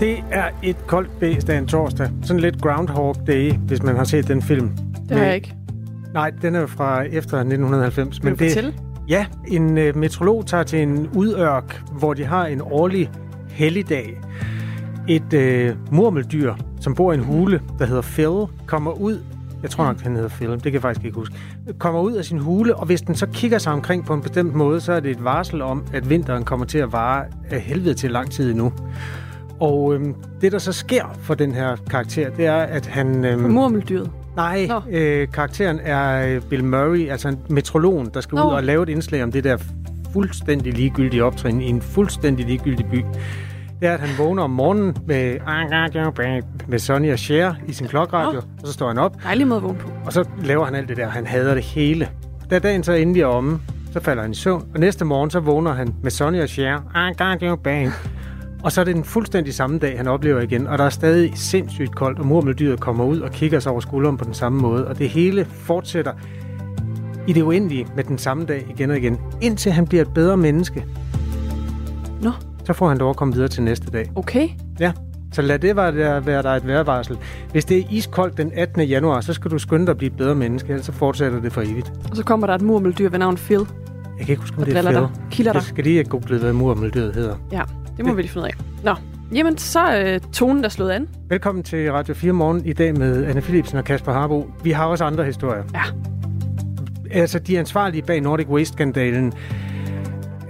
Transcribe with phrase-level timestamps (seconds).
[0.00, 2.10] Det er et koldt bæst af en torsdag.
[2.22, 4.70] Sådan lidt Groundhog Day, hvis man har set den film.
[5.08, 5.54] Det har jeg ikke.
[6.14, 8.22] Nej, den er jo fra efter 1990.
[8.22, 8.74] Vil du det, fortælle?
[9.08, 13.10] Ja, en øh, metrolog tager til en udørk, hvor de har en årlig
[13.50, 14.20] helligdag.
[15.08, 16.54] Et øh, murmeldyr,
[16.84, 19.18] som bor i en hule, der hedder Phil, kommer ud
[19.64, 21.34] jeg tror nok, han hedder Phil, det kan jeg faktisk ikke huske,
[21.78, 24.54] kommer ud af sin hule, og hvis den så kigger sig omkring på en bestemt
[24.54, 27.94] måde, så er det et varsel om, at vinteren kommer til at vare af helvede
[27.94, 28.72] til lang tid endnu.
[29.60, 33.24] Og øhm, det, der så sker for den her karakter, det er, at han...
[33.24, 34.10] Øhm, Murmeldyret.
[34.36, 34.80] Nej, Nå.
[34.90, 38.48] øh, karakteren er øh, Bill Murray, altså en metrologen, der skal Nå.
[38.48, 39.56] ud og lave et indslag om det der
[40.12, 43.04] fuldstændig ligegyldige optrin i en fuldstændig ligegyldig by.
[43.80, 45.36] Det er, at han vågner om morgenen med,
[46.68, 48.38] med Sonny og Cher i sin klokradio, Nå.
[48.62, 49.88] og så står han op, Dejlig måde at vågne på.
[50.06, 51.08] og så laver han alt det der.
[51.08, 52.08] Han hader det hele.
[52.50, 53.60] Da dagen så endelig er omme,
[53.92, 56.78] så falder han i søvn, og næste morgen så vågner han med Sonny og Cher.
[58.62, 61.32] Og så er det den fuldstændig samme dag, han oplever igen, og der er stadig
[61.34, 64.88] sindssygt koldt, og murmeldyret kommer ud og kigger sig over skulderen på den samme måde,
[64.88, 66.12] og det hele fortsætter
[67.26, 70.36] i det uendelige med den samme dag igen og igen, indtil han bliver et bedre
[70.36, 70.84] menneske.
[72.22, 72.30] Nå,
[72.64, 74.10] Så får han lov at komme videre til næste dag.
[74.14, 74.48] okay.
[74.80, 74.92] Ja,
[75.32, 77.16] så lad det være, der, være der et vejrvarsel.
[77.52, 78.82] Hvis det er iskoldt den 18.
[78.82, 81.52] januar, så skal du skynde dig at blive et bedre menneske, ellers så fortsætter det
[81.52, 81.92] for evigt.
[82.10, 83.58] Og så kommer der et murmeldyr ved navn Phil,
[84.18, 84.94] Jeg kan ikke huske, om det er Phil.
[84.94, 85.08] dig.
[85.30, 85.58] Kilder dig.
[85.58, 87.36] Jeg skal lige have googlet, hvad murmeldyret hedder.
[87.52, 87.62] Ja,
[87.96, 88.84] det må vi lige finde ud af.
[88.84, 88.94] Nå,
[89.34, 91.08] jamen så er øh, tonen der slået an.
[91.28, 94.50] Velkommen til Radio 4 Morgen i dag med Anne Philipsen og Kasper Harbo.
[94.62, 95.62] Vi har også andre historier.
[95.74, 95.82] Ja.
[97.10, 99.32] Altså, de ansvarlige bag Nordic Waste-skandalen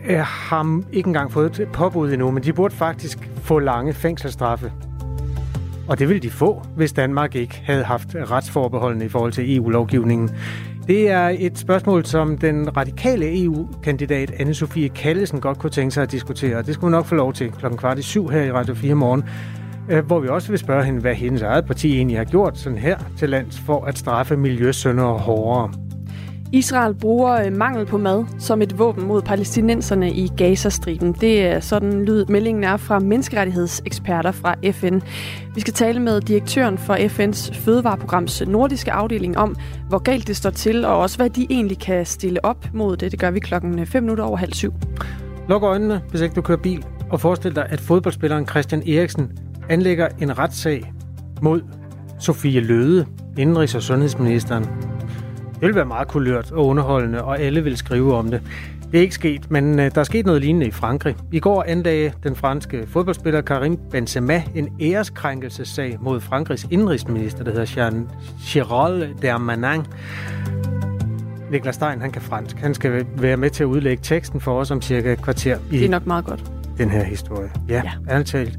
[0.08, 4.72] har ikke engang fået et påbud endnu, men de burde faktisk få lange fængselsstraffe.
[5.88, 10.30] Og det ville de få, hvis Danmark ikke havde haft retsforbeholdene i forhold til EU-lovgivningen.
[10.86, 16.12] Det er et spørgsmål, som den radikale EU-kandidat Anne-Sophie Kallesen godt kunne tænke sig at
[16.12, 16.62] diskutere.
[16.62, 18.94] Det skulle hun nok få lov til klokken kvart i syv her i Radio 4
[18.94, 19.24] morgen,
[19.88, 22.78] øh, hvor vi også vil spørge hende, hvad hendes eget parti egentlig har gjort sådan
[22.78, 25.83] her til lands for at straffe miljøsønder hårdere.
[26.54, 31.12] Israel bruger øh, mangel på mad som et våben mod palæstinenserne i Gazastriben.
[31.12, 35.00] Det er sådan lyd meldingen er fra menneskerettighedseksperter fra FN.
[35.54, 39.56] Vi skal tale med direktøren for FN's fødevareprograms nordiske afdeling om,
[39.88, 43.12] hvor galt det står til, og også hvad de egentlig kan stille op mod det.
[43.12, 44.72] Det gør vi klokken øh, 5 minutter over halv syv.
[45.48, 49.32] Luk øjnene, hvis ikke du kører bil, og forestil dig, at fodboldspilleren Christian Eriksen
[49.68, 50.92] anlægger en retssag
[51.42, 51.62] mod
[52.18, 53.06] Sofie Løde,
[53.38, 54.93] indenrigs- og sundhedsministeren.
[55.64, 58.40] Det vil være meget kulørt og underholdende, og alle vil skrive om det.
[58.92, 61.16] Det er ikke sket, men øh, der er sket noget lignende i Frankrig.
[61.32, 67.72] I går anlagde den franske fodboldspiller Karim Benzema en æreskrænkelsessag mod Frankrigs indrigsminister, der hedder
[67.76, 68.08] Jean
[68.42, 69.86] Chirol Darmanin.
[71.50, 72.56] Niklas Stein, han kan fransk.
[72.56, 75.76] Han skal være med til at udlægge teksten for os om cirka et kvarter i
[75.78, 76.44] Det er nok meget godt.
[76.78, 77.50] den her historie.
[77.68, 78.22] Ja, Ja.
[78.22, 78.58] talt.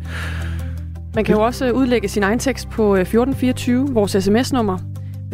[1.15, 4.77] Man kan jo også øh, udlægge sin egen tekst på øh, 1424, vores sms-nummer,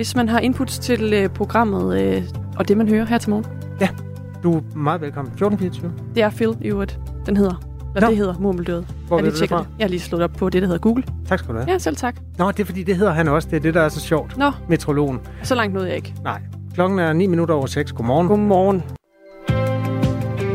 [0.01, 2.23] hvis man har inputs til øh, programmet øh,
[2.57, 3.45] og det, man hører her til morgen.
[4.43, 5.31] Du er meget velkommen.
[5.31, 5.93] 1424.
[6.15, 7.63] Det er Phil i øvrigt, den hedder.
[7.95, 8.09] Eller Nå.
[8.09, 8.87] det hedder Murmeldødet.
[9.07, 9.49] Hvor jeg, lige det det.
[9.51, 11.03] jeg har lige slået op på det, der hedder Google.
[11.27, 11.71] Tak skal du have.
[11.71, 12.15] Ja, selv tak.
[12.37, 13.47] Nå, det er fordi, det hedder han også.
[13.49, 14.37] Det er det, der er så sjovt.
[14.37, 15.19] Nå, Metrologen.
[15.43, 16.13] så langt nåede jeg ikke.
[16.23, 16.41] Nej.
[16.73, 17.91] Klokken er 9 minutter over 6.
[17.91, 18.27] Godmorgen.
[18.27, 18.83] Godmorgen.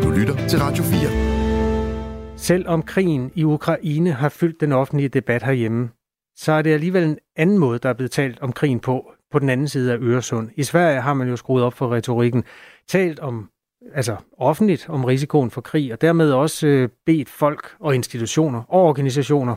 [0.03, 2.37] Du lytter til Radio 4.
[2.37, 5.89] Selvom krigen i Ukraine har fyldt den offentlige debat herhjemme,
[6.37, 9.39] så er det alligevel en anden måde, der er blevet talt om krigen på, på
[9.39, 10.51] den anden side af Øresund.
[10.57, 12.45] I Sverige har man jo skruet op for retorikken,
[12.89, 13.51] talt om,
[13.95, 18.83] altså offentligt om risikoen for krig, og dermed også øh, bedt folk og institutioner og
[18.83, 19.57] organisationer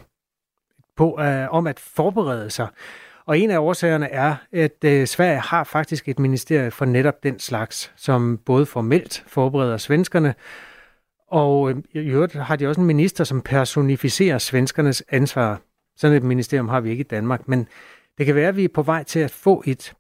[0.98, 2.68] på, øh, om at forberede sig.
[3.26, 7.40] Og en af årsagerne er, at øh, Sverige har faktisk et ministerie for netop den
[7.40, 10.36] slags, som både formelt forbereder svenskerne,
[11.28, 15.62] og øh, i øvrigt har de også en minister, som personificerer svenskernes ansvar.
[15.98, 17.68] Sådan et ministerium har vi ikke i Danmark, men
[18.20, 19.94] det kan være, at vi er på vej til at få et.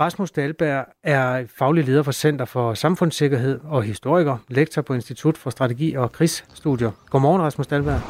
[0.00, 5.50] Rasmus Dahlberg er faglig leder for Center for Samfundssikkerhed og historiker, lektor på Institut for
[5.50, 6.90] Strategi og Krigsstudier.
[7.10, 8.00] Godmorgen, Rasmus Dahlberg.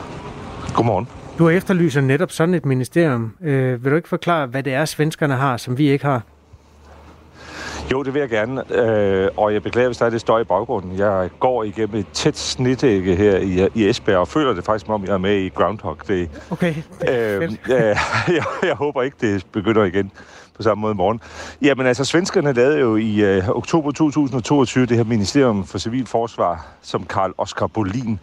[0.75, 1.09] Godmorgen.
[1.39, 3.37] Du efterlyser netop sådan et ministerium.
[3.43, 6.23] Øh, vil du ikke forklare, hvad det er, svenskerne har, som vi ikke har?
[7.93, 10.45] Jo, det vil jeg gerne, øh, og jeg beklager, hvis der er det støj i
[10.45, 10.99] baggrunden.
[10.99, 14.95] Jeg går igennem et tæt snitække her i, i Esbjerg, og føler det faktisk, som
[14.95, 16.27] om jeg er med i Groundhog Day.
[16.51, 16.75] Okay,
[17.09, 17.99] Øh, ja,
[18.29, 20.13] jeg, jeg håber ikke, det begynder igen
[20.57, 21.21] på samme måde i morgen.
[21.63, 26.67] Jamen altså, svenskerne lavede jo i øh, oktober 2022 det her Ministerium for Civil Forsvar,
[26.83, 28.21] som Karl Oskar Bolin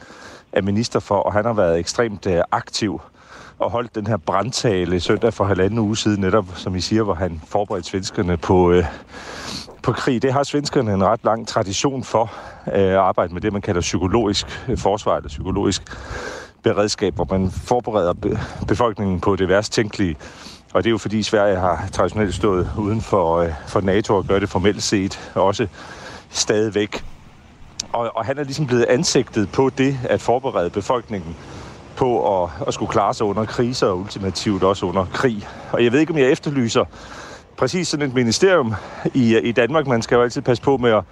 [0.51, 3.01] er minister for, og han har været ekstremt øh, aktiv
[3.63, 7.13] og holdt den her brandtale søndag for halvanden uge siden, netop som I siger, hvor
[7.13, 8.85] han forberedte svenskerne på, øh,
[9.81, 10.21] på krig.
[10.21, 12.33] Det har svenskerne en ret lang tradition for
[12.67, 15.81] øh, at arbejde med det, man kalder psykologisk øh, forsvar eller psykologisk
[16.63, 18.13] beredskab, hvor man forbereder
[18.67, 20.15] befolkningen på det værst tænkelige.
[20.73, 24.25] Og det er jo fordi Sverige har traditionelt stået uden for, øh, for NATO og
[24.25, 25.67] gør det formelt set også
[26.29, 27.05] stadigvæk.
[27.93, 31.35] Og, og han er ligesom blevet ansigtet på det at forberede befolkningen
[32.03, 35.47] på at, at skulle klare sig under kriser og ultimativt også under krig.
[35.71, 36.85] Og jeg ved ikke, om jeg efterlyser
[37.57, 38.73] præcis sådan et ministerium
[39.13, 39.87] i, i Danmark.
[39.87, 41.03] Man skal jo altid passe på med at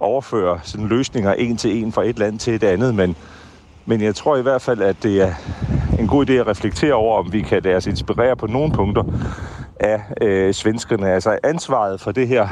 [0.00, 3.16] overføre sådan løsninger en til en fra et land til et andet, men,
[3.86, 5.34] men jeg tror i hvert fald, at det er
[5.98, 9.02] en god idé at reflektere over, om vi kan lade os inspirere på nogle punkter
[9.80, 11.10] af øh, svenskerne.
[11.10, 12.48] Altså ansvaret for det her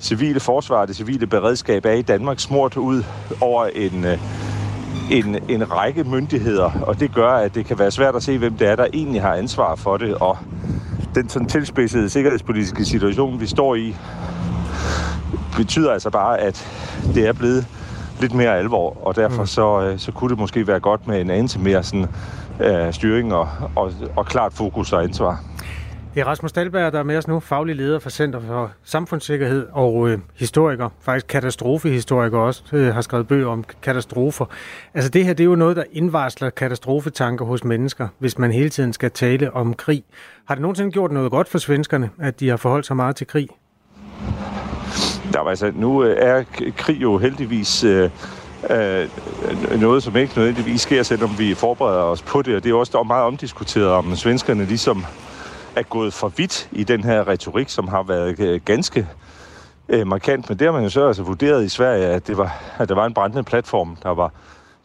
[0.00, 3.02] civile forsvar, det civile beredskab er i Danmark smurt ud
[3.40, 4.18] over en, øh,
[5.10, 8.56] en, en række myndigheder, og det gør, at det kan være svært at se, hvem
[8.56, 10.38] det er, der egentlig har ansvar for det, og
[11.14, 13.96] den sådan tilspidsede sikkerhedspolitiske situation, vi står i,
[15.56, 16.68] betyder altså bare, at
[17.14, 17.66] det er blevet
[18.20, 19.46] lidt mere alvor, og derfor mm.
[19.46, 22.06] så, øh, så kunne det måske være godt med en anelse mere sådan,
[22.60, 25.40] øh, styring og, og, og klart fokus og ansvar.
[26.14, 29.66] Det er Rasmus Dahlberg, der er med os nu, faglig leder for Center for Samfundssikkerhed
[29.72, 34.44] og øh, historiker, faktisk katastrofehistoriker også, øh, har skrevet bøger om katastrofer.
[34.94, 38.68] Altså det her, det er jo noget, der indvarsler katastrofetanker hos mennesker, hvis man hele
[38.68, 40.04] tiden skal tale om krig.
[40.48, 43.26] Har det nogensinde gjort noget godt for svenskerne, at de har forholdt sig meget til
[43.26, 43.48] krig?
[45.32, 46.44] Der, altså, nu øh, er
[46.76, 48.10] krig jo heldigvis øh,
[48.70, 49.08] øh,
[49.80, 52.56] noget, som ikke nødvendigvis sker, selvom vi forbereder os på det.
[52.56, 55.04] Og det er også meget omdiskuteret, om svenskerne ligesom
[55.76, 59.08] er gået for vidt i den her retorik, som har været øh, ganske
[59.88, 60.48] øh, markant.
[60.48, 62.94] Men det har man jo så altså vurderet i Sverige, at, det var, at der
[62.94, 64.32] var en brændende platform, der var,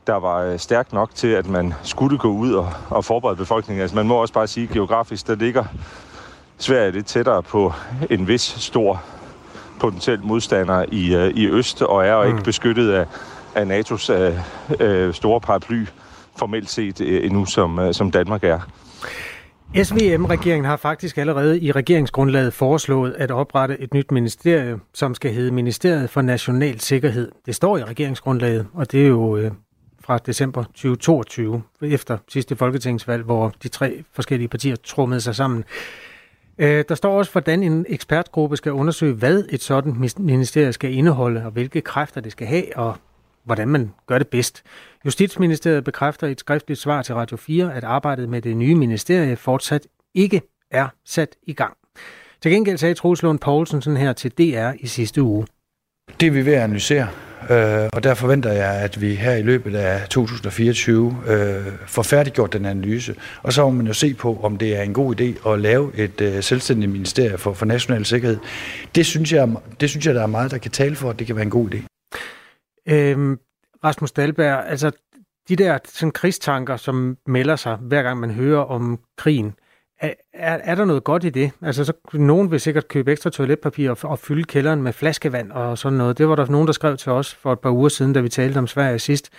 [0.07, 3.81] der var øh, stærk nok til, at man skulle gå ud og, og forberede befolkningen.
[3.81, 5.65] Altså man må også bare sige, at geografisk, der ligger
[6.57, 7.73] Sverige lidt tættere på
[8.09, 9.03] en vis stor
[9.79, 12.27] potentiel modstander i, øh, i øst, og er mm.
[12.27, 13.05] ikke beskyttet af,
[13.55, 14.39] af NATO's øh,
[14.79, 15.85] øh, store paraply
[16.35, 18.59] formelt set øh, endnu, som, øh, som Danmark er.
[19.75, 25.51] SVM-regeringen har faktisk allerede i regeringsgrundlaget foreslået at oprette et nyt ministerie, som skal hedde
[25.51, 27.31] Ministeriet for National Sikkerhed.
[27.45, 29.51] Det står i regeringsgrundlaget, og det er jo øh,
[29.99, 35.63] fra december 2022, efter sidste folketingsvalg, hvor de tre forskellige partier trummede sig sammen.
[36.57, 41.45] Øh, der står også, hvordan en ekspertgruppe skal undersøge, hvad et sådan ministerie skal indeholde,
[41.45, 42.95] og hvilke kræfter det skal have, og
[43.47, 44.63] hvordan man gør det bedst.
[45.05, 49.35] Justitsministeriet bekræfter i et skriftligt svar til Radio 4, at arbejdet med det nye ministerie
[49.35, 50.41] fortsat ikke
[50.71, 51.77] er sat i gang.
[52.41, 55.47] Til gengæld sagde Troels Lund Poulsen sådan her til DR i sidste uge.
[56.19, 57.07] Det er vi ved at analysere,
[57.49, 62.53] øh, og der forventer jeg, at vi her i løbet af 2024 øh, får færdiggjort
[62.53, 63.15] den analyse.
[63.43, 65.91] Og så må man jo se på, om det er en god idé at lave
[65.95, 68.37] et øh, selvstændigt ministerie for, for national sikkerhed.
[68.95, 69.49] Det synes, jeg,
[69.79, 71.51] det synes jeg, der er meget, der kan tale for, at det kan være en
[71.51, 71.96] god idé.
[72.89, 73.39] Øhm,
[73.83, 74.91] Rasmus Dahlberg, altså
[75.49, 79.55] de der sådan, krigstanker, som melder sig, hver gang man hører om krigen,
[79.99, 81.51] er, er, er der noget godt i det?
[81.61, 85.77] Altså, så, nogen vil sikkert købe ekstra toiletpapir og, og fylde kælderen med flaskevand og
[85.77, 86.17] sådan noget.
[86.17, 88.29] Det var der nogen, der skrev til os for et par uger siden, da vi
[88.29, 89.29] talte om Sverige sidst.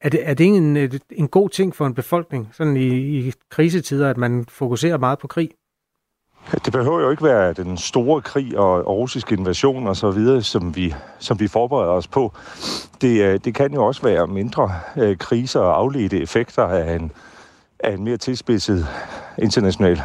[0.00, 0.76] Er det, er det en,
[1.10, 2.88] en god ting for en befolkning, sådan i,
[3.18, 5.50] i krisetider, at man fokuserer meget på krig?
[6.64, 10.42] Det behøver jo ikke være den store krig og, og russisk invasion og så videre,
[10.42, 12.32] som vi, som vi forbereder os på.
[13.00, 17.12] Det, øh, det kan jo også være mindre øh, kriser og afledte effekter af en,
[17.78, 18.86] af en mere tilspidset
[19.38, 20.02] international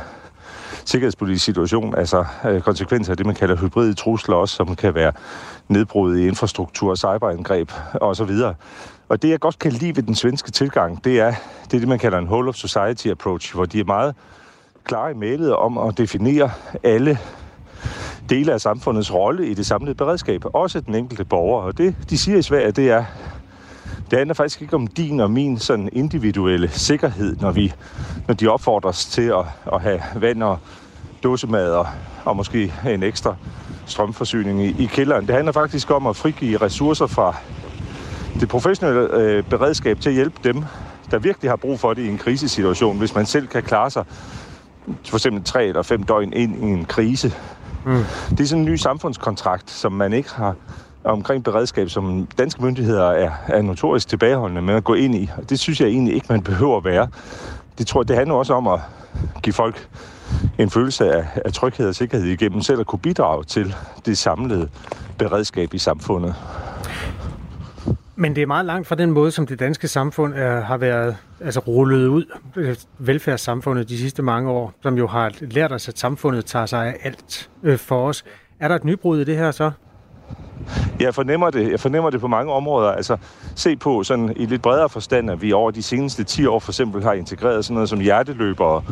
[0.85, 5.11] sikkerhedspolitisk situation, altså øh, konsekvenser af det, man kalder hybride trusler også, som kan være
[5.67, 8.31] nedbrud i infrastruktur, cyberangreb osv.
[9.09, 11.33] Og det, jeg godt kan lide ved den svenske tilgang, det er
[11.65, 14.15] det, er det man kalder en whole of society approach, hvor de er meget
[14.85, 16.51] klare i mailet om at definere
[16.83, 17.19] alle
[18.29, 21.61] dele af samfundets rolle i det samlede beredskab, også den enkelte borger.
[21.61, 23.03] Og det, de siger i Sverige, det er,
[24.11, 27.73] det handler faktisk ikke om din og min sådan individuelle sikkerhed, når, vi,
[28.27, 30.59] når de opfordres til at, at have vand og
[31.23, 31.87] dåsemad og,
[32.25, 33.35] og måske en ekstra
[33.85, 35.27] strømforsyning i, i kælderen.
[35.27, 37.35] Det handler faktisk om at frigive ressourcer fra
[38.39, 40.63] det professionelle øh, beredskab til at hjælpe dem,
[41.11, 44.05] der virkelig har brug for det i en krisesituation, hvis man selv kan klare sig
[45.05, 47.33] for eksempel tre eller fem døgn ind i en krise.
[47.85, 48.03] Mm.
[48.29, 50.55] Det er sådan en ny samfundskontrakt, som man ikke har
[51.03, 55.29] omkring beredskab, som danske myndigheder er, er notorisk tilbageholdende med at gå ind i.
[55.37, 57.07] Og det synes jeg egentlig ikke, man behøver at være.
[57.77, 58.79] Det tror det handler også om at
[59.43, 59.87] give folk
[60.57, 63.75] en følelse af, af tryghed og sikkerhed igennem selv at kunne bidrage til
[64.05, 64.69] det samlede
[65.17, 66.35] beredskab i samfundet.
[68.17, 71.17] Men det er meget langt fra den måde, som det danske samfund er, har været
[71.41, 75.99] altså rullet ud, øh, velfærdssamfundet de sidste mange år, som jo har lært os, at
[75.99, 78.25] samfundet tager sig af alt øh, for os.
[78.59, 79.71] Er der et nybrud i det her så?
[80.99, 81.71] Jeg fornemmer det.
[81.71, 82.91] Jeg fornemmer det på mange områder.
[82.91, 83.17] Altså,
[83.55, 86.71] se på sådan i lidt bredere forstand, at vi over de seneste 10 år for
[86.71, 88.83] eksempel har integreret sådan noget som hjerteløbere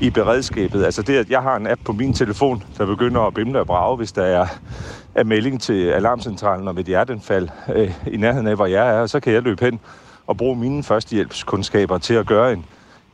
[0.00, 0.84] i beredskabet.
[0.84, 3.66] Altså det, at jeg har en app på min telefon, der begynder at bimle og
[3.66, 4.46] brage, hvis der er,
[5.14, 9.20] er melding til alarmcentralen om et hjerteanfald øh, i nærheden af, hvor jeg er, så
[9.20, 9.80] kan jeg løbe hen
[10.26, 12.64] og bruge mine førstehjælpskundskaber til at gøre en,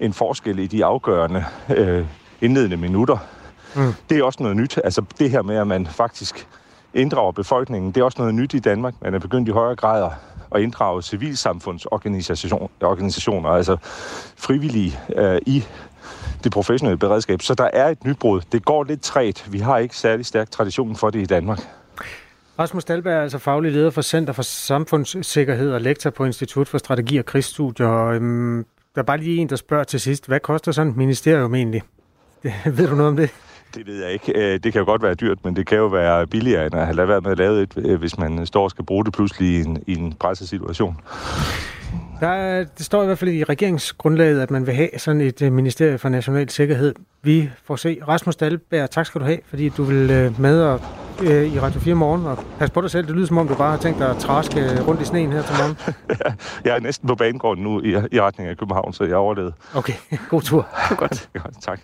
[0.01, 1.45] en forskel i de afgørende
[1.77, 2.05] øh,
[2.41, 3.19] indledende minutter.
[3.77, 3.95] Mm.
[4.11, 4.79] Det er også noget nyt.
[4.85, 6.49] Altså det her med, at man faktisk
[6.95, 7.93] inddrager befolkningen.
[7.93, 8.95] Det er også noget nyt i Danmark.
[9.03, 10.11] Man er begyndt i højere grad
[10.55, 13.77] at inddrage civilsamfundsorganisationer, altså
[14.37, 15.65] frivillige øh, i
[16.45, 17.43] det professionelle beredskab.
[17.43, 18.41] Så der er et nybrud.
[18.53, 19.47] Det går lidt træt.
[19.51, 21.61] Vi har ikke særlig stærk tradition for det i Danmark.
[22.59, 26.79] Rasmus Dahlberg er altså faglig leder for Center for Samfundssikkerhed og lektor på Institut for
[26.79, 28.07] Strategi og Krigsstudier.
[28.07, 31.55] Øhm, der er bare lige en, der spørger til sidst, hvad koster sådan et ministerium
[31.55, 31.83] egentlig?
[32.43, 33.31] Det, ved du noget om det?
[33.75, 34.33] Det ved jeg ikke.
[34.37, 36.85] Øh, det kan jo godt være dyrt, men det kan jo være billigere, end at
[36.85, 39.13] have lavet være med at lave et, øh, hvis man står og skal bruge det
[39.13, 40.97] pludselig i en, i en pressesituation.
[42.21, 45.43] Der er, det står i hvert fald i regeringsgrundlaget, at man vil have sådan et
[45.43, 46.95] uh, ministerie for national sikkerhed.
[47.23, 47.99] Vi får se.
[48.09, 50.81] Rasmus Dahlberg, tak skal du have, fordi du vil uh, med og,
[51.21, 52.27] uh, i Radio 4 morgen.
[52.27, 53.07] Og pas på dig selv.
[53.07, 55.43] Det lyder som om, du bare har tænkt dig at traske rundt i sneen her
[55.43, 55.77] til morgen.
[56.65, 59.53] jeg er næsten på banegården nu i, i retning af København, så jeg overlevede.
[59.75, 59.95] Okay,
[60.31, 60.69] god tur.
[60.89, 61.29] Det er godt.
[61.63, 61.81] tak.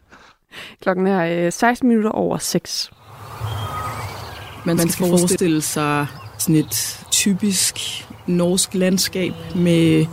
[0.83, 2.93] Klokken er 16 minutter over 6.
[4.65, 6.07] Man skal, Man skal forestille sig
[6.39, 7.79] sådan et typisk
[8.27, 10.07] norsk landskab med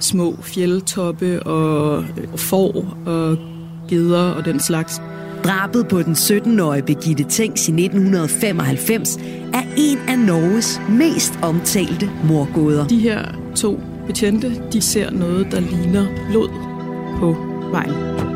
[0.00, 2.04] små fjeldtoppe og
[2.36, 3.36] får og
[3.88, 5.00] geder og den slags.
[5.44, 9.16] Drabet på den 17-årige Begitte Tengs i 1995
[9.52, 12.86] er en af Norges mest omtalte morgåder.
[12.86, 13.22] De her
[13.56, 16.48] to betjente, de ser noget, der ligner blod
[17.20, 17.36] på
[17.70, 18.35] vejen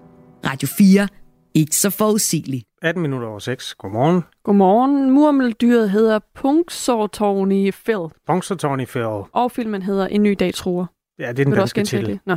[0.45, 1.07] Radio 4.
[1.53, 2.65] Ikke så forudsigeligt.
[2.81, 3.73] 18 minutter over 6.
[3.73, 4.21] Godmorgen.
[4.43, 5.11] Godmorgen.
[5.11, 8.07] Murmeldyret hedder Punxsutawney Phil.
[8.27, 9.23] Punxsutawney Phil.
[9.33, 10.85] Og filmen hedder En ny dag truer.
[11.19, 12.19] Ja, det er den danske titel.
[12.25, 12.33] Nå.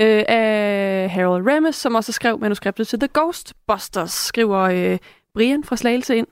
[0.00, 4.98] Øh, af Harold Ramis, som også skrev manuskriptet til The Ghostbusters, skriver øh,
[5.34, 6.26] Brian fra Slagelse ind.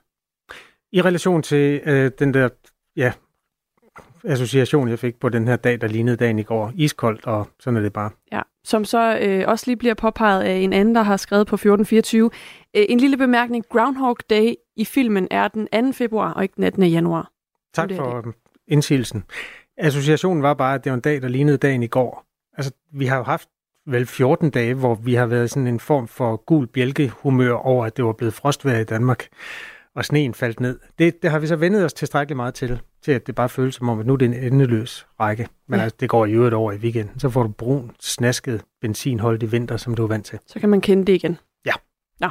[0.93, 2.49] I relation til øh, den der
[2.97, 3.13] ja,
[4.25, 6.73] association, jeg fik på den her dag, der lignede dagen i går.
[6.75, 8.11] Iskoldt, og sådan er det bare.
[8.33, 11.55] Ja, som så øh, også lige bliver påpeget af en anden, der har skrevet på
[11.55, 12.31] 1424.
[12.77, 13.65] Øh, en lille bemærkning.
[13.69, 15.93] Groundhog Day i filmen er den 2.
[15.93, 16.83] februar, og ikke den 18.
[16.83, 17.31] januar.
[17.75, 18.35] Tak for det.
[18.69, 19.25] indsigelsen.
[19.79, 22.27] Associationen var bare, at det var en dag, der lignede dagen i går.
[22.57, 23.49] Altså, vi har jo haft
[23.87, 27.97] vel 14 dage, hvor vi har været sådan en form for gul bjælkehumør over, at
[27.97, 29.27] det var blevet frostvejr i Danmark
[29.95, 30.79] og sneen faldt ned.
[30.99, 33.75] Det, det har vi så vendet os tilstrækkeligt meget til, til at det bare føles
[33.75, 35.49] som om, at nu er det en endeløs række.
[35.69, 35.85] Men ja.
[35.85, 37.21] altså, det går i øvrigt over i weekenden.
[37.21, 40.39] Så får du brun, snasket benzinholdig vinter, som du er vant til.
[40.47, 41.39] Så kan man kende det igen.
[41.67, 41.73] Ja.
[42.21, 42.29] Nå.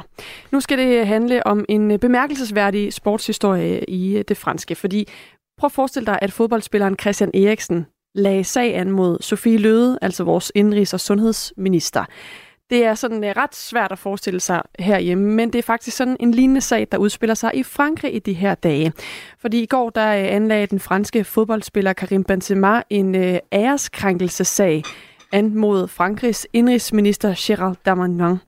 [0.52, 5.08] Nu skal det handle om en bemærkelsesværdig sportshistorie i det franske, fordi
[5.58, 10.24] prøv at forestille dig, at fodboldspilleren Christian Eriksen lagde sag an mod Sofie Løde, altså
[10.24, 12.04] vores indrigs- og sundhedsminister.
[12.70, 16.16] Det er sådan uh, ret svært at forestille sig herhjemme, men det er faktisk sådan
[16.20, 18.92] en lignende sag, der udspiller sig i Frankrig i de her dage.
[19.38, 24.82] Fordi i går der uh, anlagde den franske fodboldspiller Karim Benzema en øh, uh, æreskrænkelsesag
[25.32, 28.38] an mod Frankrigs indrigsminister Gérald Darmanin.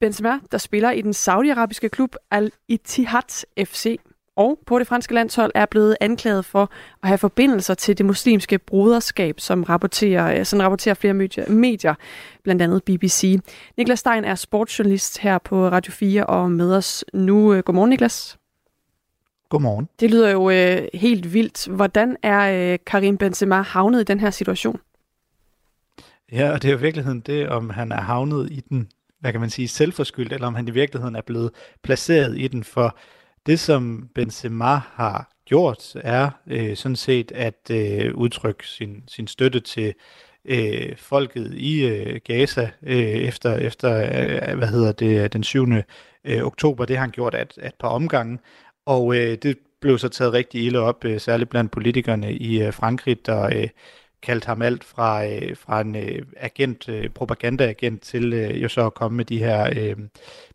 [0.00, 3.96] Benzema, der spiller i den saudiarabiske klub Al-Ittihad FC,
[4.38, 6.70] og på det franske landshold er blevet anklaget for
[7.02, 11.14] at have forbindelser til det muslimske broderskab, som rapporterer, som rapporterer flere
[11.48, 11.94] medier,
[12.42, 13.40] blandt andet BBC.
[13.76, 17.60] Niklas Stein er sportsjournalist her på Radio 4 og med os nu.
[17.60, 18.38] Godmorgen, Niklas.
[19.48, 19.88] Godmorgen.
[20.00, 21.68] Det lyder jo øh, helt vildt.
[21.68, 24.80] Hvordan er øh, Karim Benzema havnet i den her situation?
[26.32, 28.88] Ja, og det er jo i virkeligheden det, om han er havnet i den,
[29.20, 31.50] hvad kan man sige, selvforskyldt, eller om han i virkeligheden er blevet
[31.82, 32.98] placeret i den, for
[33.48, 39.60] det, som Benzema har gjort, er øh, sådan set at øh, udtrykke sin, sin støtte
[39.60, 39.94] til
[40.44, 45.68] øh, folket i øh, Gaza øh, efter, efter øh, hvad hedder det, den 7.
[46.24, 46.84] Øh, oktober.
[46.84, 48.38] Det har han gjort at, at par omgange,
[48.86, 52.72] og øh, det blev så taget rigtig ilde op, øh, særligt blandt politikerne i øh,
[52.72, 53.68] Frankrig, der, øh,
[54.22, 58.86] kaldt ham alt fra, øh, fra en øh, agent, øh, propagandaagent til øh, jo så
[58.86, 59.96] at komme med de her øh,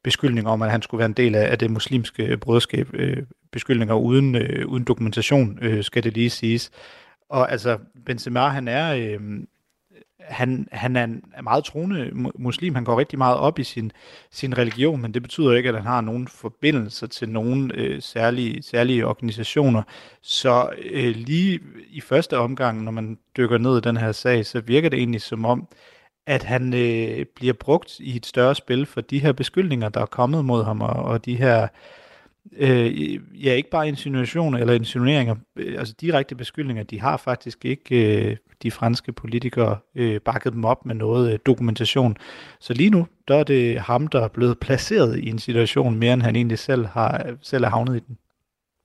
[0.03, 2.87] beskyldninger om, at han skulle være en del af, af det muslimske brødskab.
[2.93, 6.71] Øh, beskyldninger uden, øh, uden dokumentation, øh, skal det lige siges.
[7.29, 9.19] Og altså, Benzema, han er, øh,
[10.27, 12.75] han, han er en meget troende muslim.
[12.75, 13.91] Han går rigtig meget op i sin,
[14.31, 18.63] sin religion, men det betyder ikke, at han har nogen forbindelser til nogen øh, særlige,
[18.63, 19.83] særlige organisationer.
[20.21, 24.61] Så øh, lige i første omgang, når man dykker ned i den her sag, så
[24.61, 25.67] virker det egentlig som om,
[26.27, 30.05] at han øh, bliver brugt i et større spil for de her beskyldninger, der er
[30.05, 31.69] kommet mod ham, og, og de her øh,
[32.57, 38.25] øh, ja, ikke bare insinuationer eller insinueringer, øh, altså direkte beskyldninger, de har faktisk ikke
[38.25, 42.17] øh, de franske politikere øh, bakket dem op med noget øh, dokumentation.
[42.59, 46.13] Så lige nu, der er det ham, der er blevet placeret i en situation mere,
[46.13, 48.17] end han egentlig selv har selv er havnet i den.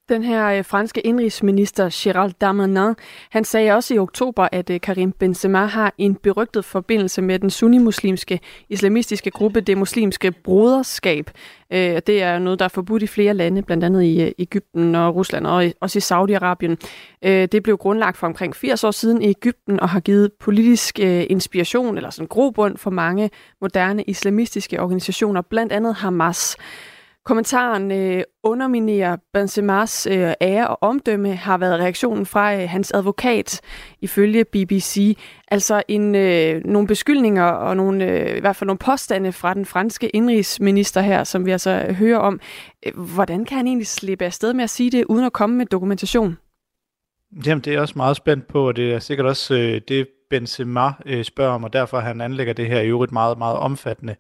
[0.09, 2.95] Den her øh, franske indrigsminister Gérald Darmanin,
[3.31, 7.51] han sagde også i oktober, at øh, Karim Benzema har en berygtet forbindelse med den
[7.51, 11.31] sunnimuslimske islamistiske gruppe, det muslimske broderskab.
[11.73, 15.15] Øh, det er noget, der er forbudt i flere lande, blandt andet i Ægypten og
[15.15, 16.77] Rusland og også i Saudi-Arabien.
[17.23, 21.97] Det blev grundlagt for omkring 80 år siden i Ægypten og har givet politisk inspiration
[21.97, 26.57] eller sådan grobund for mange moderne islamistiske organisationer, blandt andet Hamas.
[27.29, 33.61] Kommentaren øh, underminere Benzemas øh, ære og omdømme, har været reaktionen fra øh, hans advokat,
[34.01, 35.19] ifølge BBC.
[35.51, 39.67] Altså en, øh, nogle beskyldninger og nogle, øh, i hvert fald nogle påstande fra den
[39.67, 42.41] franske indrigsminister her, som vi altså øh, hører om.
[42.87, 45.67] Øh, hvordan kan han egentlig slippe afsted med at sige det, uden at komme med
[45.67, 46.39] dokumentation?
[47.47, 50.93] Jamen, det er også meget spændt på, og det er sikkert også øh, det, Benzema
[51.07, 54.17] øh, spørger om, og derfor han anlægger det her i øvrigt meget, meget omfattende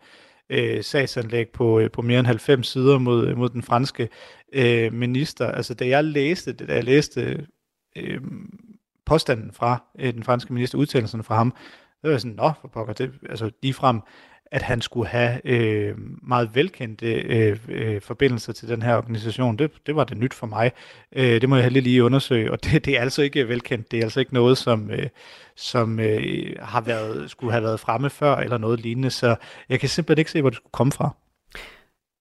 [0.51, 4.09] øh, sagsanlæg på, øh, på mere end 90 sider mod, øh, mod den franske
[4.53, 5.47] øh, minister.
[5.47, 7.47] Altså da jeg læste det, da jeg læste
[7.97, 8.21] øh,
[9.07, 11.55] påstanden fra øh, den franske minister, udtalelsen fra ham,
[12.01, 14.01] så var jeg sådan, nå for pokker, det, altså lige frem,
[14.51, 19.57] at han skulle have øh, meget velkendte øh, øh, forbindelser til den her organisation.
[19.57, 20.73] Det, det var det nyt for mig.
[21.13, 23.91] Øh, det må jeg lige undersøge, og det, det er altså ikke velkendt.
[23.91, 25.09] Det er altså ikke noget, som, øh,
[25.57, 29.11] som øh, har været, skulle have været fremme før, eller noget lignende.
[29.11, 29.37] Så
[29.69, 31.15] jeg kan simpelthen ikke se, hvor det skulle komme fra.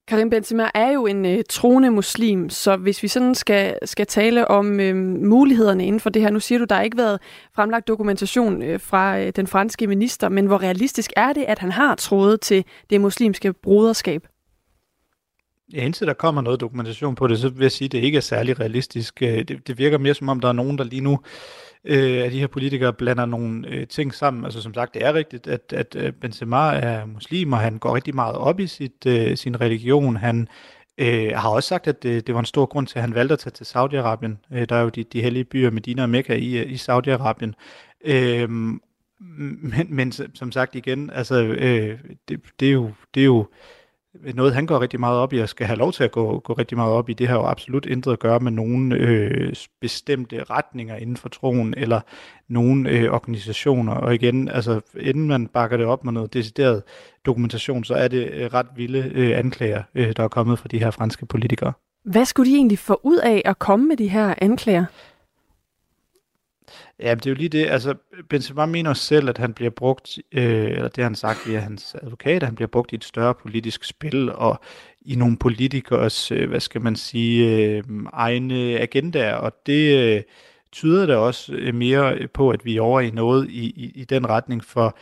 [0.08, 4.48] Karim Benzema er jo en øh, troende muslim, så hvis vi sådan skal, skal tale
[4.48, 7.20] om øh, mulighederne inden for det her, nu siger du, der har ikke været
[7.56, 11.72] fremlagt dokumentation øh, fra øh, den franske minister, men hvor realistisk er det, at han
[11.72, 14.28] har troet til det muslimske broderskab?
[15.74, 18.18] Ja, indtil der kommer noget dokumentation på det, så vil jeg sige, at det ikke
[18.18, 19.22] er særlig realistisk.
[19.22, 21.18] Øh, det, det virker mere som om, der er nogen, der lige øh,
[21.86, 24.46] øh, at de her politikere blander nogle øh, ting sammen.
[24.46, 27.96] Altså som sagt, det er rigtigt, at, at øh, Benzema er muslim, og han går
[27.96, 30.16] rigtig meget op i sit, øh, sin religion.
[30.16, 30.48] Han
[30.98, 33.34] øh, har også sagt, at det, det var en stor grund til, at han valgte
[33.34, 34.58] at tage til Saudi-Arabien.
[34.58, 37.52] Øh, der er jo de, de hellige byer Medina og Mekka i, i Saudi-Arabien.
[38.06, 38.50] Øh,
[39.20, 43.48] men, men som sagt igen, altså, øh, det, det, er jo, det er jo
[44.34, 46.54] noget, han går rigtig meget op i, og skal have lov til at gå, gå
[46.54, 47.14] rigtig meget op i.
[47.14, 51.74] Det har jo absolut intet at gøre med nogen øh, bestemte retninger inden for troen,
[51.78, 52.02] eller
[52.50, 53.94] nogen øh, organisationer.
[53.94, 56.84] Og igen, altså, inden man bakker det op med noget decideret
[57.26, 60.80] dokumentation, så er det øh, ret vilde øh, anklager, øh, der er kommet fra de
[60.80, 61.74] her franske politikere.
[62.06, 64.86] Hvad skulle de egentlig få ud af at komme med de her anklager?
[67.00, 67.68] Ja, det er jo lige det.
[67.68, 67.96] Altså,
[68.30, 71.96] Benzema mener selv, at han bliver brugt, øh, eller det har han sagt via hans
[72.04, 74.60] advokat, at han bliver brugt i et større politisk spil, og
[75.02, 77.84] i nogle politikers, øh, hvad skal man sige, øh,
[78.14, 80.24] egne agendaer, og det øh,
[80.72, 84.06] tyder da også øh, mere på, at vi er over i noget i, i, i
[84.06, 84.98] den retning, for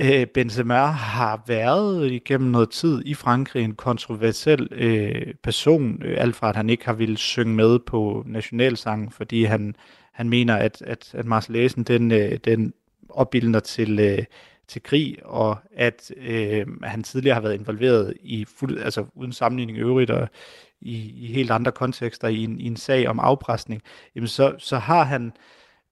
[0.00, 6.36] øh, Benzema har været igennem noget tid i Frankrig en kontroversiel øh, person, øh, alt
[6.36, 9.74] fra at han ikke har ville synge med på nationalsangen, fordi han
[10.12, 12.74] han mener, at, at, at Marslæsen, den, øh, den
[13.08, 14.24] opbilder til, øh,
[14.68, 19.78] til krig, og at øh, han tidligere har været involveret i, fuld, altså uden sammenligning
[19.78, 20.28] øvrigt, og
[20.80, 23.82] i, i helt andre kontekster, i en, i en sag om afpresning,
[24.14, 25.32] jamen så, så har han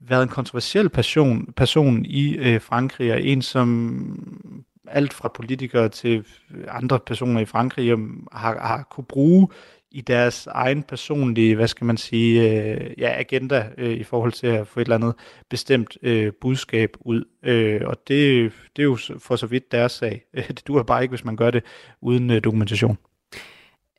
[0.01, 4.55] været en kontroversiel person, person i øh, Frankrig, og en som
[4.89, 6.25] alt fra politikere til
[6.69, 7.91] andre personer i Frankrig
[8.33, 9.49] har, har kunne bruge
[9.91, 14.47] i deres egen personlige, hvad skal man sige, øh, ja, agenda øh, i forhold til
[14.47, 15.15] at få et eller andet
[15.49, 17.25] bestemt øh, budskab ud.
[17.43, 20.25] Øh, og det, det er jo for så vidt deres sag.
[20.49, 21.65] Det duer bare ikke, hvis man gør det
[22.01, 22.99] uden øh, dokumentation.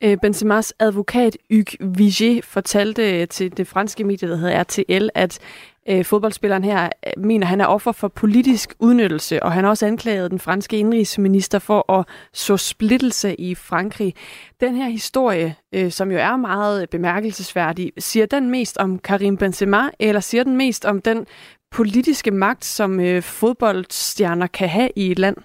[0.04, 5.38] Øh, Benzemas advokat Hugues Vigier fortalte øh, til det franske medie, der hedder RTL, at
[5.88, 9.86] øh, fodboldspilleren her øh, mener, han er offer for politisk udnyttelse, og han har også
[9.86, 14.14] anklaget den franske indrigsminister for at så splittelse i Frankrig.
[14.60, 19.82] Den her historie, øh, som jo er meget bemærkelsesværdig, siger den mest om Karim Benzema,
[19.98, 21.26] eller siger den mest om den
[21.70, 25.36] politiske magt, som øh, fodboldstjerner kan have i et land?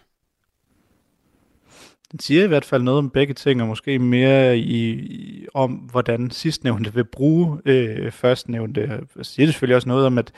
[2.11, 5.71] Den siger i hvert fald noget om begge ting, og måske mere i, i om,
[5.71, 8.81] hvordan sidstnævnte vil bruge øh, førstnævnte.
[9.15, 10.31] Jeg siger selvfølgelig også noget om, at,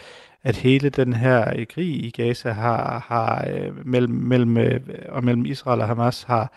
[0.44, 4.80] at hele den her øh, krig i Gaza har, har øh, mellem, mellem, øh,
[5.10, 6.54] og mellem Israel og Hamas har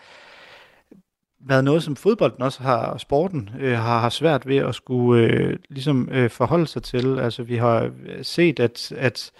[1.39, 5.57] været noget, som fodbolden også har, sporten øh, har, har svært ved at skulle øh,
[5.69, 7.19] ligesom øh, forholde sig til.
[7.19, 9.31] Altså vi har øh, set, at, at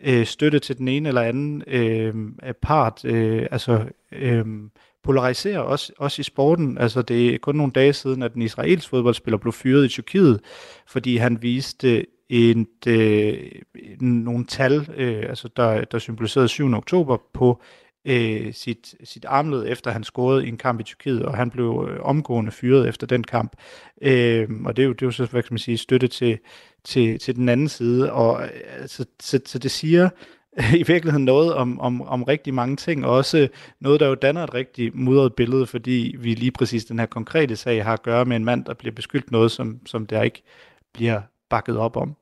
[0.00, 2.14] øh, støtte til den ene eller anden øh,
[2.62, 4.44] part, øh, altså øh,
[5.08, 6.78] polariserer også, også i sporten.
[6.78, 10.40] Altså det er kun nogle dage siden, at den israelske fodboldspiller blev fyret i Tyrkiet,
[10.86, 13.36] fordi han viste et, øh,
[14.00, 16.74] nogle tal, øh, altså der, der symboliserede 7.
[16.74, 17.62] oktober på
[18.04, 21.88] øh, sit, sit armled, efter han scorede i en kamp i Tyrkiet, og han blev
[21.90, 23.52] øh, omgående fyret efter den kamp.
[24.02, 26.38] Øh, og det er, jo, det er jo så, hvad kan man sige, støtte til,
[26.84, 28.12] til, til den anden side.
[28.12, 28.48] Og øh,
[28.80, 30.08] altså, så, så det siger
[30.80, 33.48] i virkeligheden noget om, om, om rigtig mange ting, og også
[33.80, 37.56] noget, der jo danner et rigtig mudret billede, fordi vi lige præcis den her konkrete
[37.56, 40.42] sag har at gøre med en mand, der bliver beskyldt noget, som, som der ikke
[40.94, 42.16] bliver bakket op om.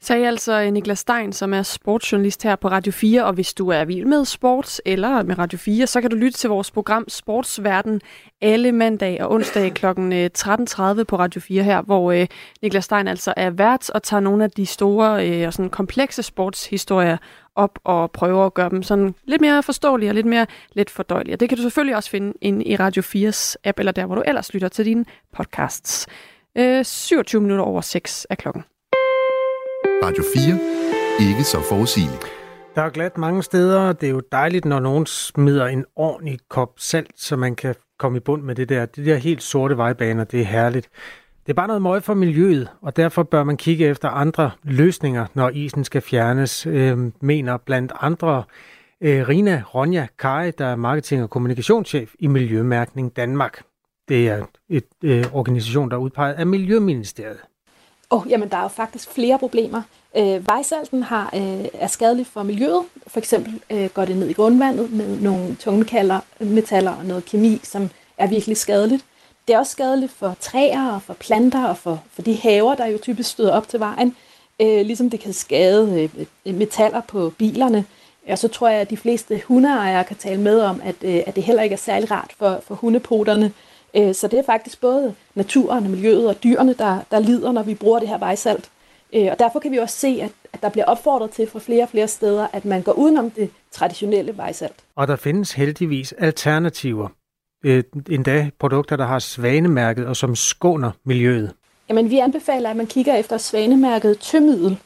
[0.00, 3.84] Sagde altså Niklas Stein, som er sportsjournalist her på Radio 4, og hvis du er
[3.84, 8.00] vild med sports eller med Radio 4, så kan du lytte til vores program Sportsverden
[8.40, 9.86] alle mandag og onsdag kl.
[9.86, 9.92] 13.30
[11.04, 12.26] på Radio 4 her, hvor øh,
[12.62, 16.22] Niklas Stein altså er vært og tager nogle af de store øh, og sådan komplekse
[16.22, 17.16] sportshistorier
[17.54, 21.36] op og prøver at gøre dem sådan lidt mere forståelige og lidt mere let fordøjelige.
[21.36, 24.22] det kan du selvfølgelig også finde ind i Radio 4's app, eller der, hvor du
[24.26, 26.06] ellers lytter til dine podcasts.
[26.58, 28.64] Øh, 27 minutter over 6 er klokken.
[30.04, 31.28] Radio 4.
[31.28, 32.24] Ikke så forudsigeligt.
[32.74, 33.92] Der er glat mange steder.
[33.92, 38.18] Det er jo dejligt, når nogen smider en ordentlig kop salt, så man kan komme
[38.18, 38.86] i bund med det der.
[38.86, 40.88] Det der helt sorte vejbaner, det er herligt.
[41.46, 45.26] Det er bare noget møg for miljøet, og derfor bør man kigge efter andre løsninger,
[45.34, 48.44] når isen skal fjernes, øh, mener blandt andre
[49.00, 53.62] øh, Rina Ronja Kaj, der er marketing- og kommunikationschef i Miljømærkning Danmark.
[54.08, 57.40] Det er et øh, organisation, der er udpeget af Miljøministeriet.
[58.14, 59.82] Oh, jamen, der er jo faktisk flere problemer.
[60.16, 62.82] Øh, vejsalten har, øh, er skadelig for miljøet.
[63.06, 67.60] For eksempel øh, går det ned i grundvandet med nogle tungmetaller metaller og noget kemi,
[67.62, 69.04] som er virkelig skadeligt.
[69.48, 72.86] Det er også skadeligt for træer og for planter og for, for de haver, der
[72.86, 74.16] jo typisk støder op til vejen.
[74.60, 76.10] Øh, ligesom det kan skade
[76.46, 77.84] øh, metaller på bilerne.
[78.28, 81.36] Og så tror jeg, at de fleste hundeejere kan tale med om, at, øh, at
[81.36, 83.52] det heller ikke er særlig rart for, for hundepoterne
[83.96, 87.62] Øh, så det er faktisk både naturen og miljøet og dyrene, der, der lider, når
[87.62, 88.70] vi bruger det her vejsalt.
[89.12, 91.82] Øh, og derfor kan vi også se, at, at der bliver opfordret til fra flere
[91.82, 94.74] og flere steder, at man går udenom det traditionelle vejsalt.
[94.96, 97.08] Og der findes heldigvis alternativer.
[97.64, 101.52] Øh, endda produkter, der har svanemærket og som skåner miljøet.
[101.88, 104.78] Jamen, vi anbefaler, at man kigger efter svanemærket tømiddel.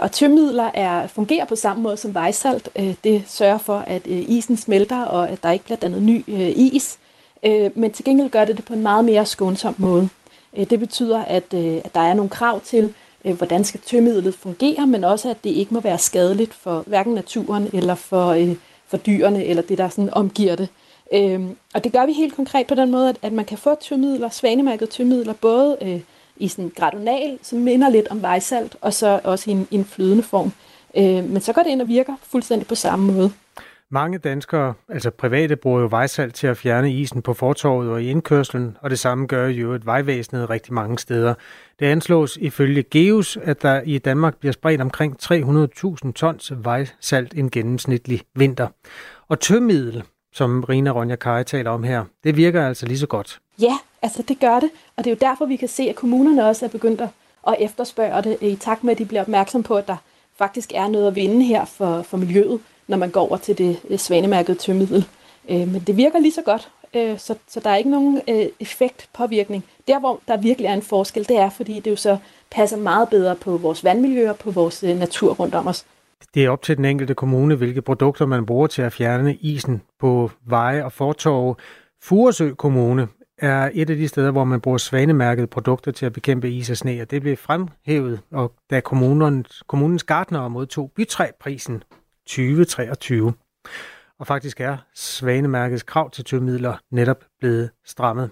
[0.00, 2.68] Og tømmidler er, fungerer på samme måde som vejsalt.
[3.04, 6.98] Det sørger for, at isen smelter, og at der ikke bliver dannet ny is
[7.42, 10.08] øh, men til gengæld gør det det på en meget mere skånsom måde.
[10.56, 14.34] Øh, det betyder, at, øh, at der er nogle krav til, øh, hvordan skal tømmidlet
[14.34, 18.54] fungere, men også, at det ikke må være skadeligt for hverken naturen eller for, øh,
[18.86, 20.68] for dyrene, eller det, der sådan omgiver det.
[21.12, 21.40] Øh,
[21.74, 24.28] og det gør vi helt konkret på den måde, at, at man kan få tømmidler,
[24.28, 26.00] svanemærket tømmidler, både øh,
[26.36, 29.84] i sådan gradonal, som minder lidt om vejsalt, og så også i en, i en
[29.84, 30.52] flydende form.
[30.96, 33.32] Øh, men så går det ind og virker fuldstændig på samme måde.
[33.90, 38.10] Mange danskere, altså private, bruger jo vejsalt til at fjerne isen på fortorvet og i
[38.10, 41.34] indkørslen, og det samme gør jo et vejvæsenet rigtig mange steder.
[41.80, 47.50] Det anslås ifølge GEUS, at der i Danmark bliver spredt omkring 300.000 tons vejsalt en
[47.50, 48.68] gennemsnitlig vinter.
[49.28, 53.40] Og tømiddel, som Rina Ronja Kaj taler om her, det virker altså lige så godt.
[53.60, 56.46] Ja, altså det gør det, og det er jo derfor, vi kan se, at kommunerne
[56.46, 57.00] også er begyndt
[57.46, 59.96] at efterspørge det, i takt med, at de bliver opmærksom på, at der
[60.38, 64.00] faktisk er noget at vinde her for, for miljøet når man går over til det
[64.00, 65.06] svanemærkede tømmiddel.
[65.50, 68.46] Øh, men det virker lige så godt, øh, så, så der er ikke nogen øh,
[68.60, 69.64] effektpåvirkning.
[69.88, 72.16] Der, hvor der virkelig er en forskel, det er, fordi det jo så
[72.50, 75.84] passer meget bedre på vores vandmiljø og på vores øh, natur rundt om os.
[76.34, 79.82] Det er op til den enkelte kommune, hvilke produkter man bruger til at fjerne isen
[80.00, 81.54] på veje og fortorve.
[82.02, 86.50] Furesø Kommune er et af de steder, hvor man bruger svanemærkede produkter til at bekæmpe
[86.50, 91.82] is og sne, og det blev fremhævet, og da kommunens, kommunens gardnere modtog bytræprisen
[92.28, 93.32] 2023.
[94.18, 98.30] Og faktisk er Svanemærkets krav til tømmidler netop blevet strammet.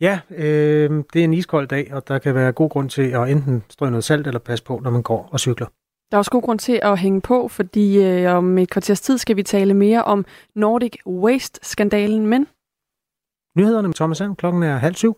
[0.00, 3.30] Ja, øh, det er en iskold dag, og der kan være god grund til at
[3.30, 5.66] enten strø noget salt eller passe på, når man går og cykler.
[6.10, 9.18] Der er også god grund til at hænge på, fordi øh, om et kvarters tid
[9.18, 12.46] skal vi tale mere om Nordic Waste-skandalen, men...
[13.56, 14.36] Nyhederne med Thomas Sand.
[14.36, 15.16] Klokken er halv syv.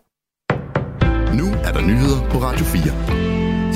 [1.39, 3.32] Nu er der nyheder på Radio 4.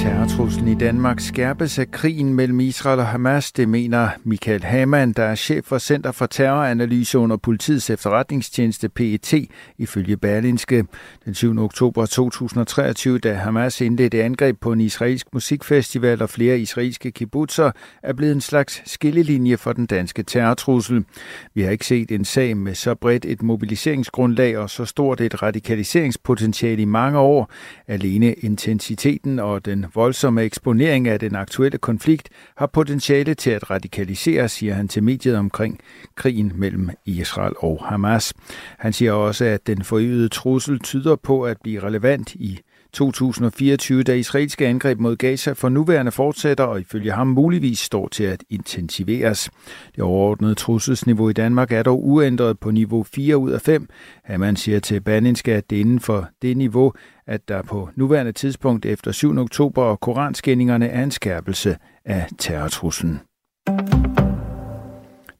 [0.07, 5.23] Terrortruslen i Danmark skærpes af krigen mellem Israel og Hamas, det mener Michael Hamann, der
[5.23, 9.33] er chef for Center for Terroranalyse under politiets efterretningstjeneste PET,
[9.77, 10.85] ifølge Berlinske.
[11.25, 11.57] Den 7.
[11.59, 17.71] oktober 2023, da Hamas indledte angreb på en israelsk musikfestival og flere israelske kibbutzer,
[18.03, 21.05] er blevet en slags skillelinje for den danske terrortrussel.
[21.53, 25.43] Vi har ikke set en sag med så bredt et mobiliseringsgrundlag og så stort et
[25.43, 27.51] radikaliseringspotentiale i mange år.
[27.87, 34.49] Alene intensiteten og den voldsomme eksponering af den aktuelle konflikt har potentiale til at radikalisere,
[34.49, 35.79] siger han til mediet omkring
[36.15, 38.33] krigen mellem Israel og Hamas.
[38.77, 42.59] Han siger også, at den forøgede trussel tyder på at blive relevant i
[42.97, 48.23] 2024, da israelske angreb mod Gaza for nuværende fortsætter og ifølge ham muligvis står til
[48.23, 49.49] at intensiveres.
[49.95, 53.87] Det overordnede trusselsniveau i Danmark er dog uændret på niveau 4 ud af 5.
[54.23, 56.93] Hamann siger til Berlingske, at det inden for det niveau,
[57.27, 59.37] at der på nuværende tidspunkt efter 7.
[59.37, 63.19] oktober og koranskændingerne er en skærpelse af terrortruslen.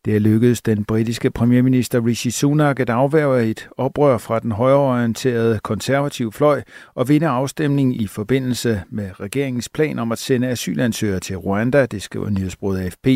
[0.08, 5.60] Det er lykkedes den britiske premierminister Rishi Sunak at afværge et oprør fra den højreorienterede
[5.64, 6.62] konservative fløj
[6.96, 12.02] og vinde afstemningen i forbindelse med regeringens plan om at sende asylansøgere til Rwanda, det
[12.02, 13.08] skriver nyhedsbruget AFP.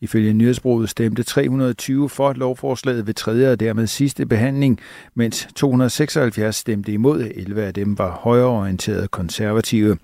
[0.00, 4.80] Ifølge nyhedsbruget stemte 320 for lovforslaget ved tredje og dermed sidste behandling,
[5.14, 7.20] mens 276 stemte imod.
[7.34, 9.96] 11 af dem var højreorienterede konservative.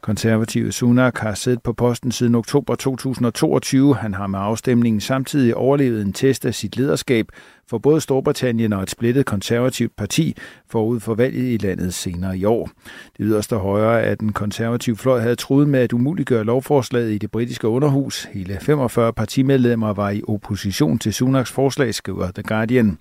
[0.00, 3.96] Konservative Sunak har siddet på posten siden oktober 2022.
[3.96, 7.26] Han har med afstemningen samtidig overlevet en test af sit lederskab
[7.68, 10.36] for både Storbritannien og et splittet konservativt parti
[10.68, 12.70] forud for valget i landet senere i år.
[12.86, 17.30] Det yderste højre af den konservative fløj havde truet med at umuliggøre lovforslaget i det
[17.30, 18.24] britiske underhus.
[18.24, 22.98] Hele 45 partimedlemmer var i opposition til Sunaks forslag, skriver The Guardian.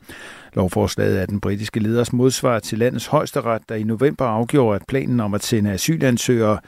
[0.54, 5.20] Lovforslaget er den britiske leders modsvar til landets højesteret, der i november afgjorde, at planen
[5.20, 6.60] om at sende asylansøgere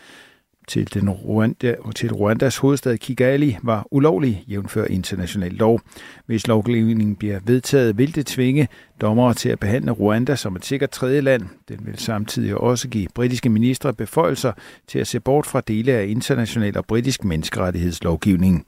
[0.68, 5.82] til, den Rwanda, til Rwandas hovedstad Kigali var ulovlig, jævnfør international lov.
[6.26, 8.68] Hvis lovgivningen bliver vedtaget, vil det tvinge
[9.02, 11.44] dommere til at behandle Rwanda som et sikkert tredje land.
[11.70, 14.52] Den vil samtidig også give britiske ministre beføjelser
[14.88, 18.66] til at se bort fra dele af international og britisk menneskerettighedslovgivning.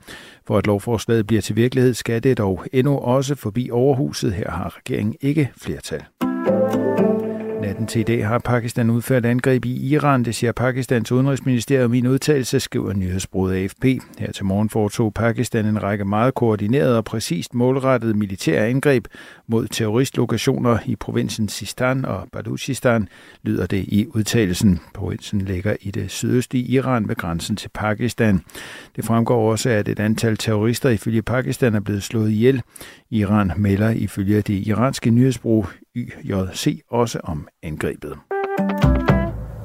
[0.47, 4.33] For at lovforslaget bliver til virkelighed, skal det dog endnu også forbi overhuset.
[4.33, 6.03] Her har regeringen ikke flertal.
[7.73, 11.97] Natten til i dag har Pakistan udført angreb i Iran, det siger Pakistans udenrigsministerium i
[11.97, 13.85] en udtalelse, skriver nyhedsbruget AFP.
[14.19, 19.05] Her til morgen foretog Pakistan en række meget koordinerede og præcist målrettede militære angreb
[19.47, 23.07] mod terroristlokationer i provinsen Sistan og Baluchistan,
[23.43, 24.79] lyder det i udtalelsen.
[24.93, 28.41] Provinsen ligger i det sydøstlige Iran ved grænsen til Pakistan.
[28.95, 32.61] Det fremgår også, at et antal terrorister ifølge Pakistan er blevet slået ihjel.
[33.09, 38.13] Iran melder ifølge det iranske nyhedsbrug YJC også om angrebet.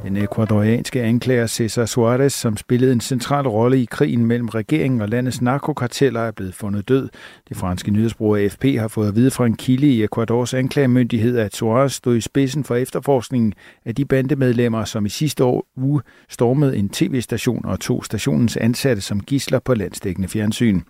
[0.09, 5.09] Den ecuadorianske anklager Cesar Suarez, som spillede en central rolle i krigen mellem regeringen og
[5.09, 7.09] landets narkokarteller, er blevet fundet død.
[7.49, 11.57] Det franske nyhedsbrug AFP har fået at vide fra en kilde i Ecuadors anklagemyndighed, at
[11.57, 16.77] Suarez stod i spidsen for efterforskningen af de bandemedlemmer, som i sidste år uge stormede
[16.77, 20.81] en tv-station og tog stationens ansatte som gisler på landstækkende fjernsyn.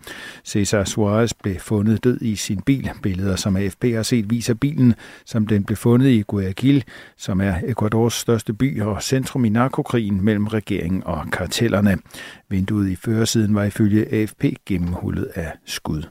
[0.45, 2.89] Cesar Suarez blev fundet død i sin bil.
[3.03, 4.93] Billeder, som AFP har set, viser bilen,
[5.25, 6.83] som den blev fundet i Guayaquil,
[7.17, 11.97] som er Ecuadors største by og centrum i narkokrigen mellem regeringen og kartellerne.
[12.49, 16.03] Vinduet i førersiden var ifølge AFP gennemhullet af skud.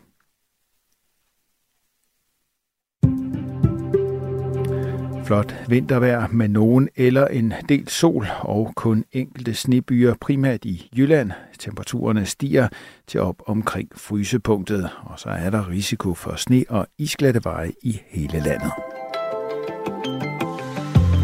[5.28, 11.30] Flot vintervejr med nogen eller en del sol og kun enkelte snebyer, primært i Jylland.
[11.58, 12.68] Temperaturerne stiger
[13.06, 18.00] til op omkring frysepunktet, og så er der risiko for sne og isglatte veje i
[18.10, 18.97] hele landet.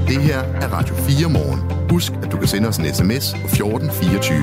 [0.08, 1.90] Det her er Radio 4 morgen.
[1.90, 4.36] Husk, at du kan sende os en sms på 1424.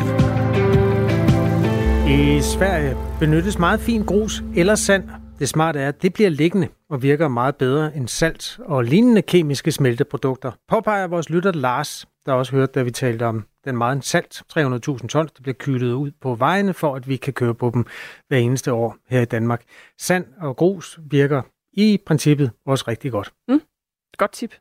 [2.10, 5.10] I Sverige benyttes meget fin grus eller sand.
[5.39, 9.21] Det smarte er, at det bliver liggende og virker meget bedre end salt og lignende
[9.21, 14.06] kemiske smelteprodukter, påpeger vores lytter Lars, der også hørte, da vi talte om den meget
[14.06, 17.71] salt, 300.000 tons, der bliver kylet ud på vejene, for at vi kan køre på
[17.74, 17.86] dem
[18.28, 19.63] hver eneste år her i Danmark.
[20.00, 21.41] Sand og grus virker
[21.74, 23.34] i princippet også rigtig godt.
[23.47, 23.62] Mm.
[24.17, 24.54] Godt tip.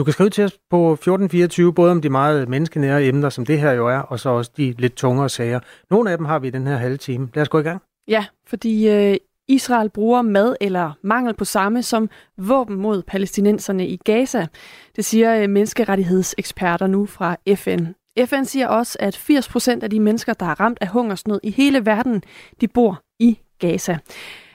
[0.00, 3.60] Du kan skrive til os på 1424, både om de meget menneskenære emner, som det
[3.60, 5.60] her jo er, og så også de lidt tungere sager.
[5.90, 7.28] Nogle af dem har vi i den her halve time.
[7.34, 7.82] Lad os gå i gang.
[8.08, 9.16] Ja, fordi øh,
[9.48, 14.46] Israel bruger mad eller mangel på samme som våben mod palæstinenserne i Gaza.
[14.96, 17.86] Det siger øh, menneskerettighedseksperter nu fra FN.
[18.26, 21.86] FN siger også, at 80% af de mennesker, der er ramt af hungersnød i hele
[21.86, 22.22] verden,
[22.60, 23.98] de bor i Gaza.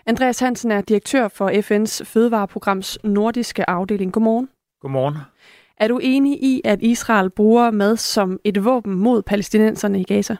[0.05, 4.13] Andreas Hansen er direktør for FN's fødevareprograms nordiske afdeling.
[4.13, 4.49] Godmorgen.
[4.85, 5.17] Godmorgen.
[5.77, 10.35] Er du enig i, at Israel bruger mad som et våben mod palæstinenserne i Gaza?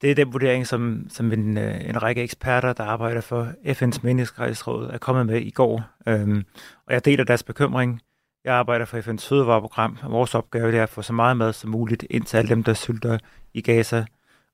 [0.00, 4.00] Det er den vurdering, som, som en, øh, en række eksperter, der arbejder for FN's
[4.02, 5.82] menneskerettighedsråd, er kommet med i går.
[6.08, 6.44] Øhm,
[6.86, 8.00] og jeg deler deres bekymring.
[8.44, 11.70] Jeg arbejder for FN's fødevareprogram, og vores opgave er at få så meget mad som
[11.70, 13.18] muligt ind til alle dem, der sulter
[13.54, 14.04] i Gaza.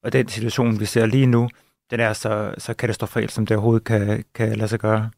[0.03, 1.49] Og den situation, vi ser lige nu,
[1.91, 5.11] den er så, så katastrofal, som det overhovedet kan, kan lade sig gøre.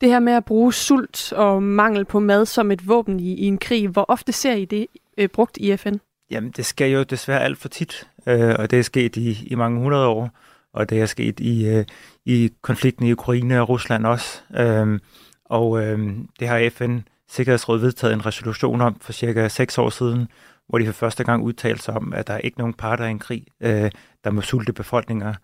[0.00, 3.44] Det her med at bruge sult og mangel på mad som et våben i, i
[3.44, 4.86] en krig, hvor ofte ser I det
[5.18, 5.94] øh, brugt i FN?
[6.30, 9.54] Jamen, det sker jo desværre alt for tit, øh, og det er sket i, i
[9.54, 10.30] mange hundrede år,
[10.72, 11.84] og det er sket i, øh,
[12.24, 14.42] i konflikten i Ukraine og Rusland også.
[14.56, 15.00] Øh,
[15.44, 15.98] og øh,
[16.40, 20.28] det har FN Sikkerhedsråd vedtaget en resolution om for cirka seks år siden,
[20.68, 23.10] hvor de for første gang udtalte sig om, at der er ikke nogen parter i
[23.10, 23.90] en krig, øh,
[24.24, 25.34] der må sulte befolkninger.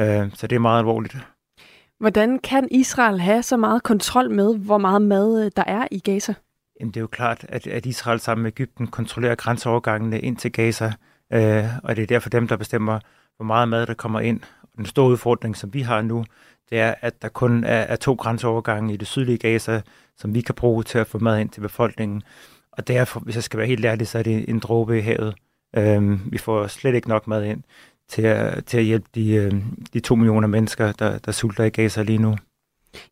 [0.00, 1.16] Øh, så det er meget alvorligt.
[2.02, 5.98] Hvordan kan Israel have så meget kontrol med, hvor meget mad øh, der er i
[5.98, 6.34] Gaza?
[6.80, 10.52] Jamen, det er jo klart, at, at Israel sammen med Ægypten kontrollerer grænseovergangene ind til
[10.52, 10.92] Gaza,
[11.32, 12.98] øh, og det er derfor dem, der bestemmer,
[13.36, 14.40] hvor meget mad der kommer ind.
[14.76, 16.24] Den store udfordring, som vi har nu,
[16.70, 19.80] det er, at der kun er, er to grænseovergange i det sydlige Gaza,
[20.16, 22.22] som vi kan bruge til at få mad ind til befolkningen.
[22.72, 25.34] Og derfor, hvis jeg skal være helt ærlig, så er det en dråbe i havet.
[25.76, 27.62] Øhm, vi får slet ikke nok mad ind
[28.12, 29.52] til at, til at hjælpe de, øh,
[29.92, 32.36] de to millioner mennesker, der, der sulter i Gaza lige nu.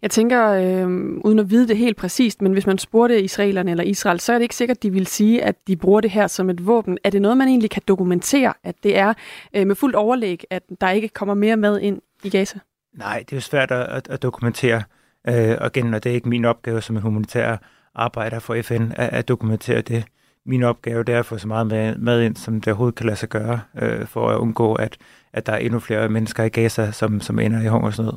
[0.02, 0.88] Jeg tænker, øh,
[1.24, 4.38] uden at vide det helt præcist, men hvis man spurgte israelerne eller Israel, så er
[4.38, 6.98] det ikke sikkert, at de vil sige, at de bruger det her som et våben.
[7.04, 9.14] Er det noget, man egentlig kan dokumentere, at det er
[9.56, 12.58] øh, med fuldt overlæg, at der ikke kommer mere mad ind i Gaza?
[12.98, 14.82] Nej, det er jo svært at, at dokumentere.
[15.28, 17.56] Øh, og igen, og det er ikke min opgave som en humanitær
[17.94, 20.04] arbejder for FN at, at dokumentere det.
[20.50, 23.06] Min opgave det er at få så meget med, med ind, som det overhovedet kan
[23.06, 24.96] lade sig gøre, øh, for at undgå, at,
[25.32, 28.12] at der er endnu flere mennesker i Gaza, som, som ender i hungersnød.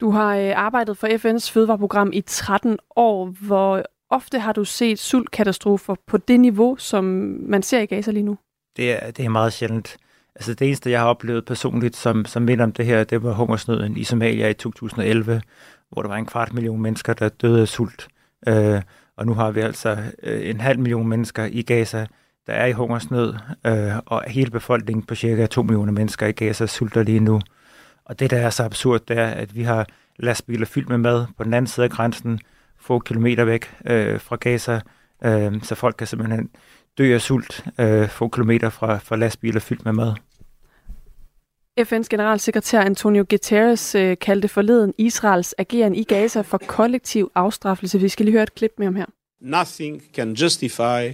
[0.00, 3.26] Du har øh, arbejdet for FN's fødevareprogram i 13 år.
[3.46, 7.04] Hvor ofte har du set sultkatastrofer på det niveau, som
[7.46, 8.38] man ser i Gaza lige nu?
[8.76, 9.96] Det er, det er meget sjældent.
[10.34, 13.32] Altså det eneste, jeg har oplevet personligt, som, som minder om det her, det var
[13.32, 15.42] hungersnøden i Somalia i 2011,
[15.90, 18.08] hvor der var en kvart million mennesker, der døde af sult.
[18.48, 18.82] Øh,
[19.16, 22.06] og nu har vi altså øh, en halv million mennesker i Gaza,
[22.46, 23.34] der er i hungersnød,
[23.66, 27.40] øh, og hele befolkningen på cirka 2 millioner mennesker i Gaza sulter lige nu.
[28.04, 31.26] Og det, der er så absurd, det er, at vi har lastbiler fyldt med mad
[31.36, 32.40] på den anden side af grænsen,
[32.78, 34.80] få kilometer væk øh, fra Gaza,
[35.24, 36.50] øh, så folk kan simpelthen
[36.98, 40.14] dø af sult øh, få kilometer fra, fra lastbiler fyldt med mad.
[41.78, 48.00] FN's generalsekretær Antonio Guterres øh, kaldte forleden Israels ageren i Gaza for kollektiv afstraffelse.
[48.00, 49.06] Vi skal lige høre et klip med ham her.
[49.40, 51.12] Nothing can justify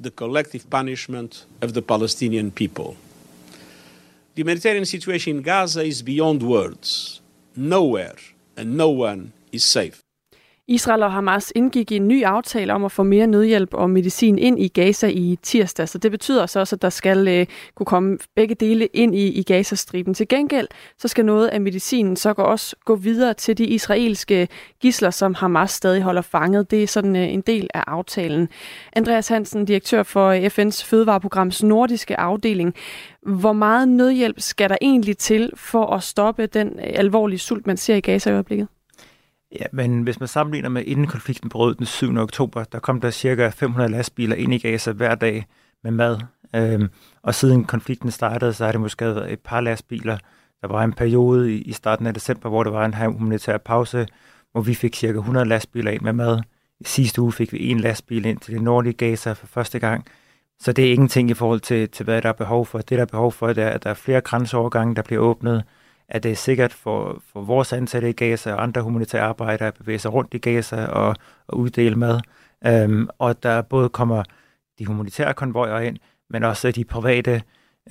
[0.00, 2.96] the collective punishment of the Palestinian people.
[4.34, 7.22] The humanitarian situation in Gaza is beyond words.
[7.54, 8.14] Nowhere
[8.56, 10.03] and no one is safe.
[10.68, 14.38] Israel og Hamas indgik i en ny aftale om at få mere nødhjælp og medicin
[14.38, 17.86] ind i Gaza i tirsdag, så det betyder så også, at der skal øh, kunne
[17.86, 20.14] komme begge dele ind i, i Gazastriben.
[20.14, 24.48] Til gengæld så skal noget af medicinen så også gå videre til de israelske
[24.80, 26.70] gisler, som Hamas stadig holder fanget.
[26.70, 28.48] Det er sådan øh, en del af aftalen.
[28.92, 32.74] Andreas Hansen, direktør for øh, FN's fødevareprograms nordiske afdeling.
[33.22, 37.76] Hvor meget nødhjælp skal der egentlig til for at stoppe den øh, alvorlige sult, man
[37.76, 38.68] ser i Gaza i øjeblikket?
[39.52, 42.16] Ja, men hvis man sammenligner med inden konflikten brød den 7.
[42.16, 45.46] oktober, der kom der cirka 500 lastbiler ind i Gaza hver dag
[45.84, 46.18] med mad.
[46.56, 46.88] Øhm,
[47.22, 50.18] og siden konflikten startede, så har det måske været et par lastbiler.
[50.60, 54.06] Der var en periode i starten af december, hvor der var en humanitær pause,
[54.52, 56.42] hvor vi fik cirka 100 lastbiler ind med mad.
[56.80, 60.04] I sidste uge fik vi en lastbil ind til det nordlige Gaza for første gang.
[60.60, 62.78] Så det er ingenting i forhold til, til hvad der er behov for.
[62.78, 65.64] Det, der er behov for, det er, at der er flere grænseovergange, der bliver åbnet
[66.08, 69.74] at det er sikkert for, for vores ansatte i Gaza og andre humanitære arbejdere at
[69.74, 72.20] bevæge sig rundt i Gaza og, og uddele mad.
[72.66, 74.22] Øhm, og der både kommer
[74.78, 75.96] de humanitære konvojer ind,
[76.30, 77.42] men også de private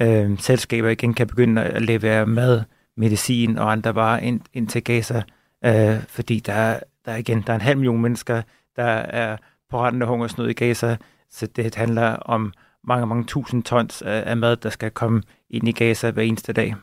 [0.01, 2.61] øhm, selskaber igen kan begynde at levere mad,
[2.97, 5.23] medicin og andre varer ind, ind til Gaza.
[5.65, 8.41] Øh, fordi der, der igen der er en halv million mennesker,
[8.75, 9.37] der er
[9.69, 10.97] på randen af hungersnød i Gaza,
[11.29, 15.67] så det handler om mange, mange tusind tons af, af mad, der skal komme ind
[15.67, 16.75] i Gaza hver eneste dag.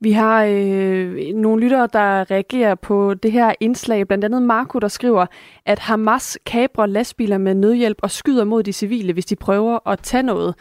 [0.00, 4.06] Vi har øh, nogle lyttere, der reagerer på det her indslag.
[4.06, 5.26] Blandt andet Marco, der skriver,
[5.66, 9.98] at Hamas kabrer lastbiler med nødhjælp og skyder mod de civile, hvis de prøver at
[9.98, 10.54] tage noget.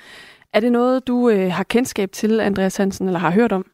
[0.54, 3.66] Er det noget, du øh, har kendskab til, Andreas Hansen, eller har hørt om?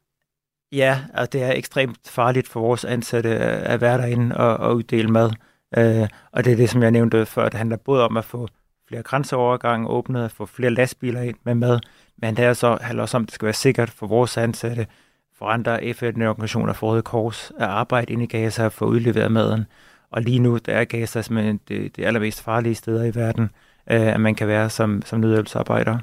[0.71, 5.07] Ja, og det er ekstremt farligt for vores ansatte at være derinde og, og uddele
[5.07, 5.31] mad.
[5.77, 7.49] Øh, og det er det, som jeg nævnte før.
[7.49, 8.47] Det handler både om at få
[8.87, 11.79] flere grænseovergange åbnet, at få flere lastbiler ind med mad,
[12.17, 14.87] men det er så, handler også om, at det skal være sikkert for vores ansatte
[15.39, 19.65] for andre FN-organisationer for Røde Kors at arbejde inde i Gaza for at udlevere maden.
[20.11, 23.49] Og lige nu der er Gaza simpelthen det, det allermest farlige steder i verden
[23.91, 25.97] øh, at man kan være som, som nødhjælpsarbejder.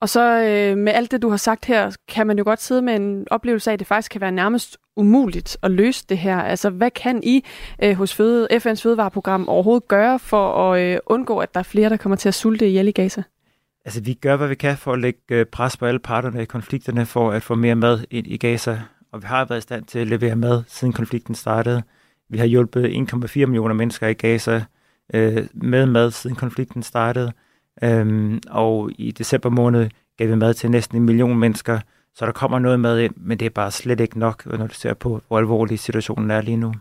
[0.00, 2.82] Og så øh, med alt det, du har sagt her, kan man jo godt sidde
[2.82, 6.40] med en oplevelse af, at det faktisk kan være nærmest umuligt at løse det her.
[6.40, 7.44] Altså, hvad kan I
[7.82, 11.90] øh, hos Føde, FN's fødevareprogram overhovedet gøre for at øh, undgå, at der er flere,
[11.90, 13.22] der kommer til at sulte ihjel i Gaza?
[13.84, 16.44] Altså, vi gør, hvad vi kan for at lægge øh, pres på alle parterne i
[16.44, 18.80] konflikterne for at få mere mad ind i Gaza.
[19.12, 21.82] Og vi har været i stand til at levere mad, siden konflikten startede.
[22.28, 24.64] Vi har hjulpet 1,4 millioner mennesker i Gaza
[25.14, 27.32] øh, med mad, siden konflikten startede.
[27.82, 31.80] Øhm, og i december måned gav vi mad til næsten en million mennesker,
[32.14, 34.74] så der kommer noget mad ind, men det er bare slet ikke nok, når du
[34.74, 36.74] ser på, hvor alvorlig situationen er lige nu.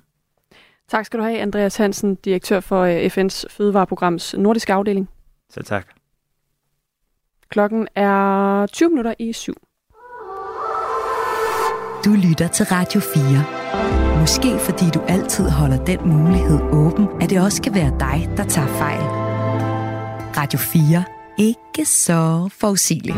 [0.88, 5.10] Tak skal du have, Andreas Hansen, direktør for øh, FN's fødevareprograms nordiske afdeling.
[5.50, 5.99] Så tak.
[7.52, 9.54] Klokken er 20 minutter i syv.
[12.06, 14.20] Du lytter til Radio 4.
[14.20, 18.44] Måske fordi du altid holder den mulighed åben, at det også kan være dig, der
[18.44, 19.02] tager fejl.
[20.38, 21.04] Radio 4.
[21.38, 23.18] Ikke så forudsigeligt.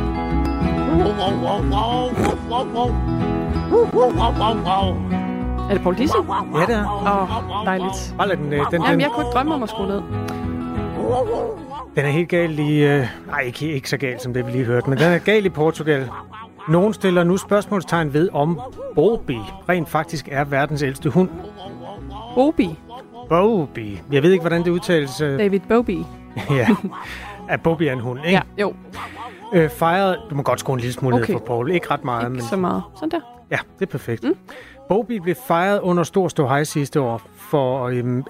[5.70, 6.26] Er det Paul Dissing?
[6.56, 6.86] Ja, det er.
[6.86, 8.16] Åh, oh, dejligt.
[8.18, 10.02] Bare lad den, øh, den, den, Jamen, jeg kunne ikke drømme om at skrue ned.
[11.96, 12.84] Den er helt galt i...
[12.84, 15.46] Øh, nej, ikke, ikke så galt, som det vi lige hørte, men den er galt
[15.46, 16.10] i Portugal.
[16.70, 18.60] Nogen stiller nu spørgsmålstegn ved, om
[18.96, 19.38] Bobi
[19.70, 21.30] rent faktisk er verdens ældste hund.
[22.36, 22.80] Bobi.
[23.30, 24.02] Bobi.
[24.12, 25.22] Jeg ved ikke, hvordan det udtales.
[25.22, 26.06] øh, David Bobi.
[26.50, 26.68] ja.
[27.50, 28.32] At Bobi er en hund, ikke?
[28.32, 28.74] Ja, jo.
[29.54, 31.16] Øh, fejret, du må godt skrue en lille smule.
[31.16, 31.26] Okay.
[31.34, 31.72] ned for Paul.
[31.72, 32.84] Ikke ret meget, Ikke men så meget.
[32.96, 33.20] Sådan der.
[33.52, 34.24] ja, det er perfekt.
[34.24, 34.36] Mm.
[34.92, 38.24] Bobi blev fejret under stor ståhej sidste år for, øhm, øh,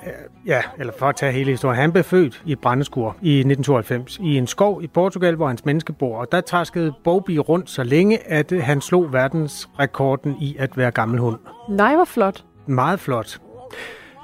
[0.45, 1.81] ja, eller for at tage hele historien.
[1.81, 5.65] Han blev født i et brændeskur i 1992 i en skov i Portugal, hvor hans
[5.65, 6.17] menneske bor.
[6.17, 10.91] Og der træskede Bobi rundt så længe, at øh, han slog verdensrekorden i at være
[10.91, 11.39] gammel hund.
[11.69, 12.43] Nej, hvor flot.
[12.65, 13.41] Meget flot.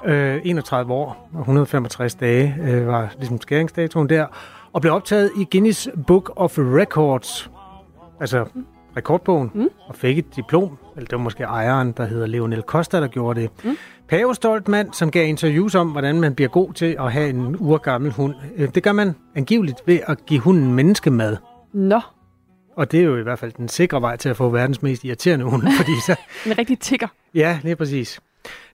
[0.05, 4.25] Øh, 31 år og 165 dage øh, var ligesom skæringsdatoen der,
[4.73, 7.51] og blev optaget i Guinness Book of Records,
[8.19, 8.45] altså
[8.97, 9.69] rekordbogen, mm.
[9.87, 13.41] og fik et diplom, eller det var måske ejeren, der hedder Leonel Costa, der gjorde
[13.41, 13.49] det.
[13.63, 13.77] Mm.
[14.09, 18.11] Pavestolt mand, som gav interviews om, hvordan man bliver god til at have en urgammel
[18.11, 18.35] hund.
[18.55, 21.37] Øh, Det gør man angiveligt ved at give hunden menneskemad.
[21.73, 21.99] Nå,
[22.75, 25.03] Og det er jo i hvert fald den sikre vej til at få verdens mest
[25.03, 27.07] irriterende hund, fordi så, en rigtig tigger.
[27.35, 28.19] Ja, lige præcis.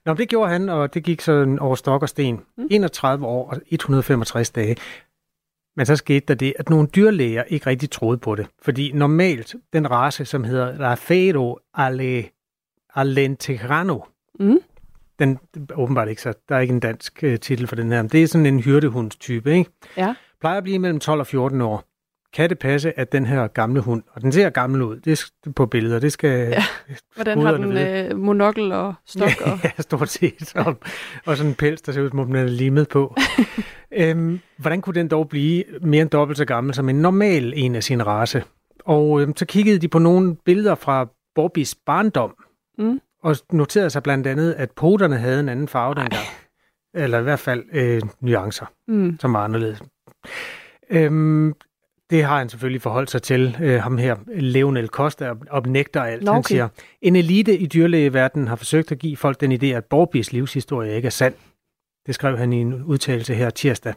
[0.06, 2.40] Nå, det gjorde han, og det gik sådan over stok og sten.
[2.58, 2.66] Mm.
[2.70, 4.76] 31 år og 165 dage.
[5.76, 8.46] Men så skete der det, at nogle dyrlæger ikke rigtig troede på det.
[8.62, 12.24] Fordi normalt, den race, som hedder Rafero alle,
[12.94, 13.98] Alentegrano,
[14.40, 14.58] Mm.
[15.18, 15.38] den
[15.74, 18.22] åbenbart ikke så, der er ikke en dansk uh, titel for den her, men det
[18.22, 19.70] er sådan en hyrdehundstype, ikke?
[19.96, 20.14] Ja.
[20.40, 21.84] Plejer at blive mellem 12 og 14 år.
[22.34, 25.50] Kan det passe, at den her gamle hund, og den ser gammel ud, det er
[25.50, 26.62] på billeder, det skal Ja.
[27.14, 28.08] Hvordan har den vide.
[28.10, 29.30] øh, monokkel og stok?
[29.46, 29.58] Og...
[29.64, 30.56] Ja, stort set.
[30.56, 30.76] Og,
[31.26, 33.16] og sådan en pels, der ser ud, som om den er limet på.
[34.00, 37.74] øhm, hvordan kunne den dog blive mere end dobbelt så gammel som en normal en
[37.74, 38.44] af sin race?
[38.84, 42.34] Og øhm, så kiggede de på nogle billeder fra Bobbys barndom,
[42.78, 43.00] Mm.
[43.22, 46.24] og noterede sig blandt andet, at poterne havde en anden farve dengang.
[46.94, 49.16] Eller i hvert fald øh, nuancer, Mm.
[49.20, 49.82] som var anderledes.
[50.90, 51.52] Øhm,
[52.14, 56.02] det har han selvfølgelig forholdt sig til, øh, ham her, Leonel Costa, og, og nægter
[56.02, 56.22] alt.
[56.22, 56.48] Nå, Han okay.
[56.48, 56.68] siger,
[57.02, 61.06] en elite i dyrlægeverdenen har forsøgt at give folk den idé, at Borbis livshistorie ikke
[61.06, 61.34] er sand.
[62.06, 63.94] Det skrev han i en udtalelse her tirsdag.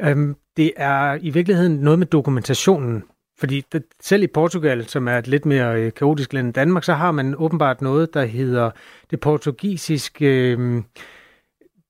[0.00, 3.04] Øhm, det er i virkeligheden noget med dokumentationen,
[3.38, 6.84] fordi det, selv i Portugal, som er et lidt mere øh, kaotisk land end Danmark,
[6.84, 8.70] så har man åbenbart noget, der hedder
[9.10, 10.82] det portugisiske øh,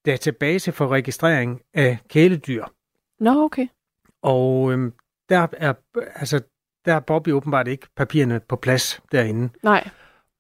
[0.07, 2.65] database for registrering af kæledyr.
[3.21, 3.67] Nå, okay.
[4.23, 4.93] Og øhm,
[5.29, 5.73] der er
[6.15, 6.41] altså
[6.85, 9.49] der har Bobby åbenbart ikke papirerne på plads derinde.
[9.63, 9.89] Nej.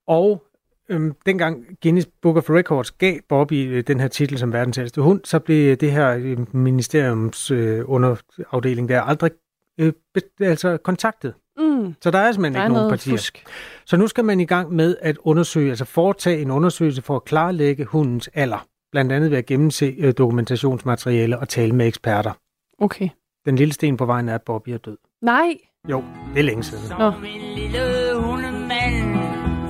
[0.07, 0.43] Og
[0.89, 5.01] øhm, dengang Guinness Book of Records gav Bobby øh, den her titel som verdens ældste
[5.01, 9.30] hund, så blev det her øh, ministeriums øh, underafdeling der aldrig
[9.78, 11.35] øh, be- altså kontaktet.
[11.57, 11.95] Mm.
[12.03, 13.12] Så der er simpelthen Der er ikke nogen partier.
[13.12, 13.45] fusk.
[13.87, 17.24] Så nu skal man i gang med at undersøge, altså foretage en undersøgelse for at
[17.24, 18.66] klarlægge hundens alder.
[18.93, 22.32] Blandt andet ved at gennemse øh, dokumentationsmateriale og tale med eksperter.
[22.78, 23.09] Okay.
[23.47, 24.97] Den lille sten på vejen er, at Bobby er død.
[25.22, 25.55] Nej.
[25.90, 26.99] Jo, det er længe siden.
[26.99, 27.09] Nå.
[27.09, 29.18] en lille hundemand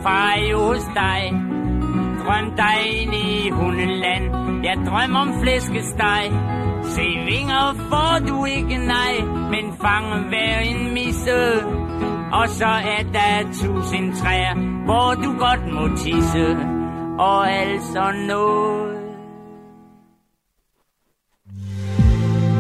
[0.03, 0.25] fra
[0.57, 1.21] hos dig.
[2.23, 4.25] Drøm dig ind i hundeland.
[4.65, 6.25] Jeg drømmer om flæskesteg.
[6.83, 9.15] Se vinger får du ikke nej,
[9.51, 11.39] men fang hver en misse.
[12.33, 14.55] Og så er der tusind træer,
[14.85, 16.47] hvor du godt må tisse.
[17.19, 19.04] Og altså noget.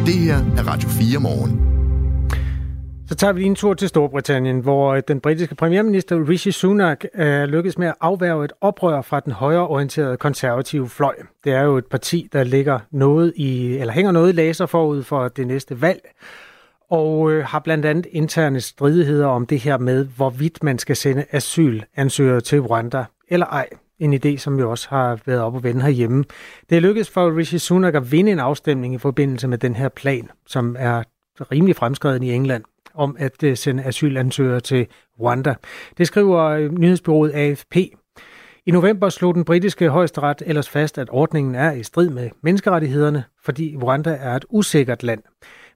[0.07, 1.61] Det her er Radio 4 morgen.
[3.09, 7.05] Så tager vi lige en tur til Storbritannien, hvor øh, den britiske premierminister Rishi Sunak
[7.13, 11.15] er lykkedes med at afværge et oprør fra den højreorienterede konservative fløj.
[11.45, 15.03] Det er jo et parti, der ligger noget i, eller hænger noget i laser forud
[15.03, 16.01] for det næste valg,
[16.91, 21.25] og øh, har blandt andet interne stridigheder om det her med, hvorvidt man skal sende
[21.33, 23.69] asylansøgere til Rwanda eller ej.
[24.05, 26.25] En idé, som jo også har været op og vende herhjemme.
[26.71, 29.89] Det er lykkedes for Rishi Sunak at vinde en afstemning i forbindelse med den her
[29.89, 31.03] plan, som er
[31.41, 34.87] rimelig fremskreden i England om at øh, sende asylansøgere til
[35.21, 35.55] Rwanda.
[35.99, 37.77] Det skriver øh, nyhedsbyrået AFP.
[38.67, 43.25] I november slog den britiske højesteret ellers fast, at ordningen er i strid med menneskerettighederne,
[43.45, 45.23] fordi Rwanda er et usikkert land.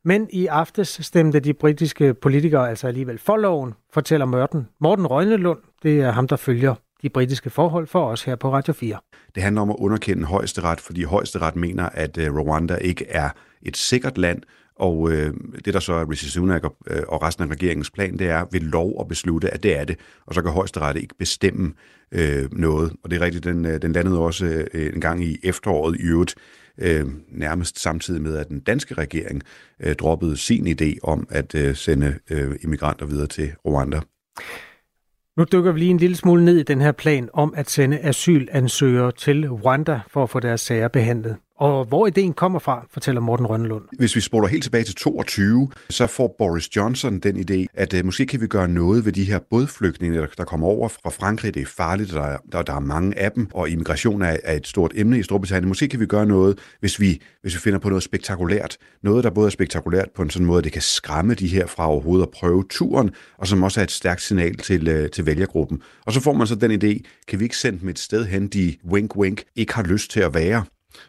[0.04, 5.58] Men i aftes stemte de britiske politikere altså alligevel for loven, fortæller Morten, Morten Røgnelund,
[5.82, 8.98] det er ham, der følger de britiske forhold for os her på Radio 4.
[9.34, 13.30] Det handler om at underkende højesteret, fordi højesteret mener, at øh, Rwanda ikke er
[13.62, 14.42] et sikkert land,
[14.76, 15.34] og øh,
[15.64, 18.44] det, der så er Rishi Sunak og, øh, og resten af regeringens plan, det er
[18.52, 19.98] ved lov at beslutte, at det er det.
[20.26, 21.72] Og så kan højesteret ikke bestemme
[22.12, 22.92] øh, noget.
[23.04, 26.02] Og det er rigtigt, den, øh, den landede også øh, en gang i efteråret i
[26.02, 26.34] øvrigt,
[26.78, 29.42] øh, nærmest samtidig med, at den danske regering
[29.80, 34.00] øh, droppede sin idé om at øh, sende øh, immigranter videre til Rwanda.
[35.38, 37.98] Nu dykker vi lige en lille smule ned i den her plan om at sende
[37.98, 41.36] asylansøgere til Rwanda for at få deres sager behandlet.
[41.58, 43.84] Og hvor ideen kommer fra, fortæller Morten Rønnelund.
[43.98, 48.04] Hvis vi spoler helt tilbage til 22, så får Boris Johnson den idé, at uh,
[48.04, 51.54] måske kan vi gøre noget ved de her bådflygtninge, der kommer over fra Frankrig.
[51.54, 54.66] Det er farligt, der der, der er mange af dem, og immigration er, er et
[54.66, 55.68] stort emne i Storbritannien.
[55.68, 58.76] Måske kan vi gøre noget, hvis vi, hvis vi finder på noget spektakulært.
[59.02, 61.66] Noget, der både er spektakulært på en sådan måde, at det kan skræmme de her
[61.66, 65.26] fra overhovedet at prøve turen, og som også er et stærkt signal til, uh, til
[65.26, 65.82] vælgergruppen.
[66.06, 68.46] Og så får man så den idé, kan vi ikke sende dem et sted hen,
[68.48, 70.64] de wink-wink ikke har lyst til at være?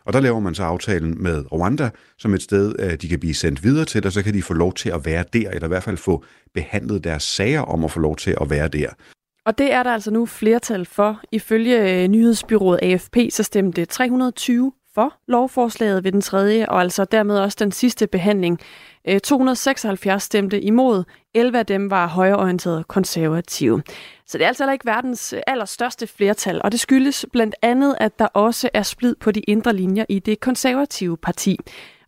[0.06, 3.34] Og der laver man så aftalen med Rwanda som et sted, øh, de kan blive
[3.34, 5.68] sendt videre til, og så kan de få lov til at være der, eller i
[5.68, 6.24] hvert fald få
[6.54, 8.90] behandlet deres sager om at få lov til at være der.
[9.46, 11.22] Og det er der altså nu flertal for.
[11.32, 17.40] Ifølge øh, nyhedsbyrået AFP, så stemte 320 for lovforslaget ved den tredje, og altså dermed
[17.40, 18.60] også den sidste behandling.
[19.08, 23.84] Øh, 276 stemte imod, 11 af dem var højreorienterede konservative.
[24.26, 28.20] Så det er altså ikke verdens øh, allerstørste flertal, og det skyldes blandt andet, at
[28.20, 31.58] der også er splid på de indre linjer i det konservative parti.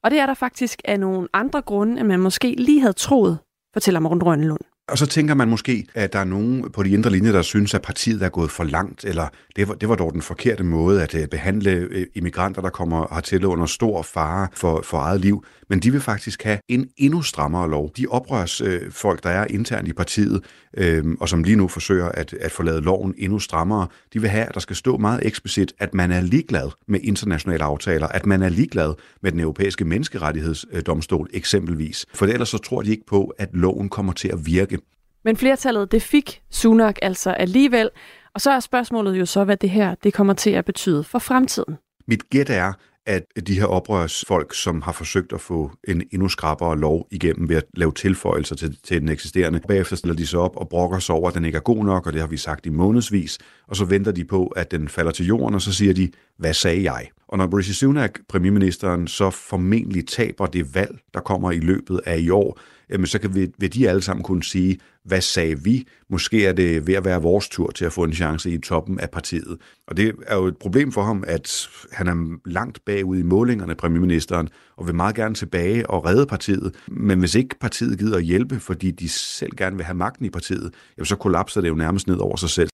[0.04, 3.38] Og det er der faktisk af nogle andre grunde, end man måske lige havde troet,
[3.74, 4.71] fortæller Morten Rønnelund.
[4.88, 7.74] Og så tænker man måske, at der er nogen på de indre linjer, der synes,
[7.74, 11.04] at partiet er gået for langt, eller det var, det var dog den forkerte måde
[11.04, 15.46] at øh, behandle øh, immigranter, der kommer hertil under stor fare for, for eget liv.
[15.70, 17.92] Men de vil faktisk have en endnu strammere lov.
[17.98, 20.44] De oprørs øh, folk, der er internt i partiet,
[20.78, 24.30] øh, og som lige nu forsøger at, at få lavet loven endnu strammere, de vil
[24.30, 28.26] have, at der skal stå meget eksplicit, at man er ligeglad med internationale aftaler, at
[28.26, 32.06] man er ligeglad med den europæiske menneskerettighedsdomstol eksempelvis.
[32.14, 34.80] For ellers så tror de ikke på, at loven kommer til at virke.
[35.24, 37.90] Men flertallet, det fik Sunak altså alligevel.
[38.34, 41.20] Og så er spørgsmålet jo så, hvad det her det kommer til at betyde for
[41.20, 41.78] fremtiden.
[42.08, 42.74] Mit gæt er,
[43.06, 47.56] at de her oprørsfolk, som har forsøgt at få en endnu skrappere lov igennem ved
[47.56, 51.16] at lave tilføjelser til, til den eksisterende, bagefter stiller de sig op og brokker sig
[51.16, 53.38] over, at den ikke er god nok, og det har vi sagt i månedsvis,
[53.68, 56.54] og så venter de på, at den falder til jorden, og så siger de, hvad
[56.54, 57.10] sagde jeg?
[57.32, 62.20] Og når Rishi Sunak, premierministeren, så formentlig taber det valg, der kommer i løbet af
[62.20, 62.60] i år,
[62.90, 65.88] jamen så kan vi, vil de alle sammen kunne sige, hvad sagde vi?
[66.10, 69.00] Måske er det ved at være vores tur til at få en chance i toppen
[69.00, 69.58] af partiet.
[69.88, 73.76] Og det er jo et problem for ham, at han er langt bagud i målingerne,
[73.76, 76.76] premierministeren, og vil meget gerne tilbage og redde partiet.
[76.88, 80.30] Men hvis ikke partiet gider at hjælpe, fordi de selv gerne vil have magten i
[80.30, 82.70] partiet, jamen så kollapser det jo nærmest ned over sig selv.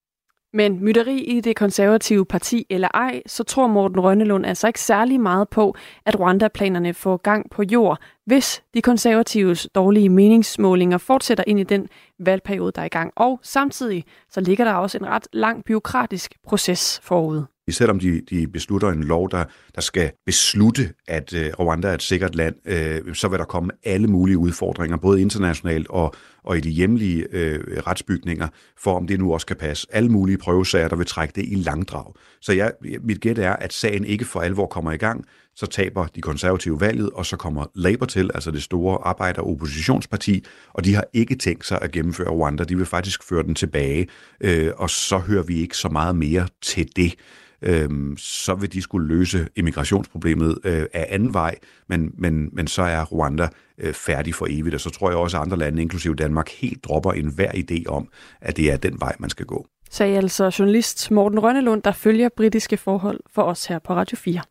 [0.53, 5.19] Men mytteri i det konservative parti eller ej, så tror Morten Rønnelund altså ikke særlig
[5.21, 5.75] meget på,
[6.05, 11.87] at Rwanda-planerne får gang på jord, hvis de konservatives dårlige meningsmålinger fortsætter ind i den
[12.19, 13.11] valgperiode, der er i gang.
[13.15, 17.43] Og samtidig så ligger der også en ret lang byråkratisk proces forud.
[17.71, 19.43] Selvom de, de beslutter en lov, der,
[19.75, 23.71] der skal beslutte, at øh, Rwanda er et sikkert land, øh, så vil der komme
[23.83, 28.47] alle mulige udfordringer, både internationalt og, og i de hjemlige øh, retsbygninger,
[28.77, 29.87] for om det nu også kan passe.
[29.91, 32.13] Alle mulige prøvesager, der vil trække det i langdrag.
[32.41, 36.07] Så jeg, mit gæt er, at sagen ikke for alvor kommer i gang, så taber
[36.07, 40.85] de konservative valget, og så kommer Labour til, altså det store arbejder- og oppositionsparti, og
[40.85, 44.07] de har ikke tænkt sig at gennemføre Rwanda, de vil faktisk føre den tilbage,
[44.41, 47.15] øh, og så hører vi ikke så meget mere til det
[47.61, 51.55] øh, så vil de skulle løse immigrationsproblemet øh, af anden vej,
[51.89, 53.47] men, men, men så er Rwanda
[53.77, 56.83] øh, færdig for evigt, og så tror jeg også, at andre lande, inklusive Danmark, helt
[56.83, 58.07] dropper enhver idé om,
[58.41, 59.67] at det er den vej, man skal gå.
[59.89, 64.41] Sagde altså journalist Morten Rønnelund, der følger britiske forhold for os her på Radio 4.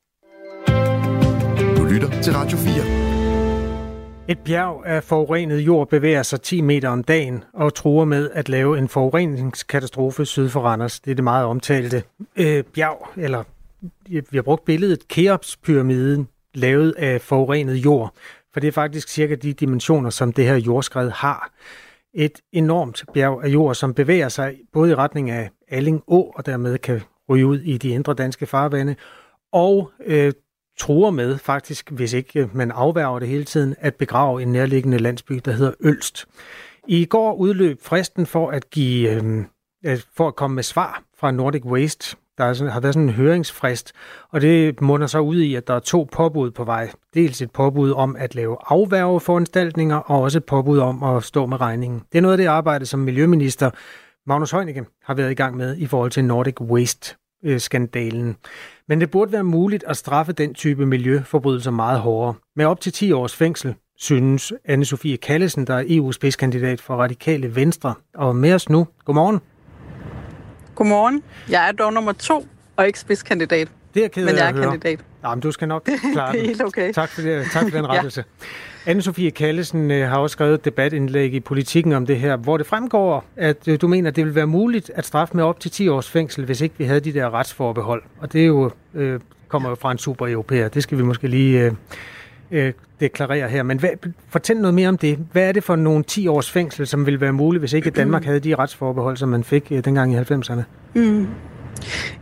[1.77, 3.06] Du lytter til Radio 4.
[4.29, 8.49] Et bjerg af forurenet jord bevæger sig 10 meter om dagen og truer med at
[8.49, 11.01] lave en forureningskatastrofe syd for Randers.
[11.01, 12.03] Det er det meget omtalte
[12.37, 13.45] øh, bjerg, eller
[14.09, 18.15] vi har brugt billedet Keops-pyramiden, lavet af forurenet jord.
[18.53, 21.51] For det er faktisk cirka de dimensioner, som det her jordskred har.
[22.15, 26.47] Et enormt bjerg af jord, som bevæger sig både i retning af Alling Å, og
[26.47, 28.97] dermed kan ryge ud i de indre danske farvande,
[29.53, 30.33] og øh,
[30.79, 34.99] truer med faktisk, hvis ikke øh, man afværger det hele tiden, at begrave en nærliggende
[34.99, 36.27] landsby, der hedder Ølst.
[36.89, 41.65] I går udløb fristen for at give øh, for at komme med svar fra Nordic
[41.65, 42.17] Waste.
[42.39, 43.93] Der er sådan, har været sådan en høringsfrist,
[44.31, 46.91] og det munder så ud i, at der er to påbud på vej.
[47.15, 51.61] Dels et påbud om at lave afværgeforanstaltninger, og også et påbud om at stå med
[51.61, 52.03] regningen.
[52.13, 53.71] Det er noget af det arbejde, som Miljøminister
[54.27, 57.17] Magnus Heunicke har været i gang med i forhold til Nordic Waste.
[57.47, 58.37] Øh, Waste-skandalen.
[58.89, 62.35] Men det burde være muligt at straffe den type miljøforbrydelser meget hårdere.
[62.57, 67.95] Med op til 10 års fængsel, synes Anne-Sophie Kallesen, der er EU-spidskandidat for Radikale Venstre.
[68.15, 68.87] Og med os nu.
[69.05, 69.41] Godmorgen.
[70.75, 71.23] Godmorgen.
[71.51, 73.69] Jeg er dog nummer to og ikke spidskandidat.
[73.97, 75.01] Det er ked Men jeg er kandidat.
[75.25, 76.93] Jamen, du skal nok klare det er helt okay.
[76.93, 78.25] Tak for, det, tak for den rettelse.
[78.87, 78.93] ja.
[78.93, 82.67] Anne-Sophie Kallesen øh, har også skrevet et debatindlæg i politikken om det her, hvor det
[82.67, 85.71] fremgår, at øh, du mener, at det vil være muligt at straffe med op til
[85.71, 88.03] 10 års fængsel, hvis ikke vi havde de der retsforbehold.
[88.19, 90.69] Og det er jo, øh, kommer jo fra en super europæer.
[90.69, 91.73] Det skal vi måske lige øh,
[92.51, 93.63] øh, deklarere her.
[93.63, 93.91] Men hvad,
[94.29, 95.19] fortæl noget mere om det.
[95.33, 98.25] Hvad er det for nogle 10 års fængsel, som ville være muligt, hvis ikke Danmark
[98.25, 100.63] havde de retsforbehold, som man fik øh, dengang i 90'erne?
[100.95, 101.27] Mm.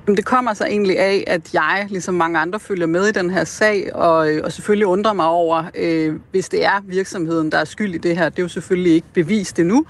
[0.06, 3.30] Jamen, det kommer så egentlig af, at jeg, ligesom mange andre, følger med i den
[3.30, 7.64] her sag, og, og selvfølgelig undrer mig over, øh, hvis det er virksomheden, der er
[7.64, 8.28] skyld i det her.
[8.28, 9.86] Det er jo selvfølgelig ikke bevist endnu,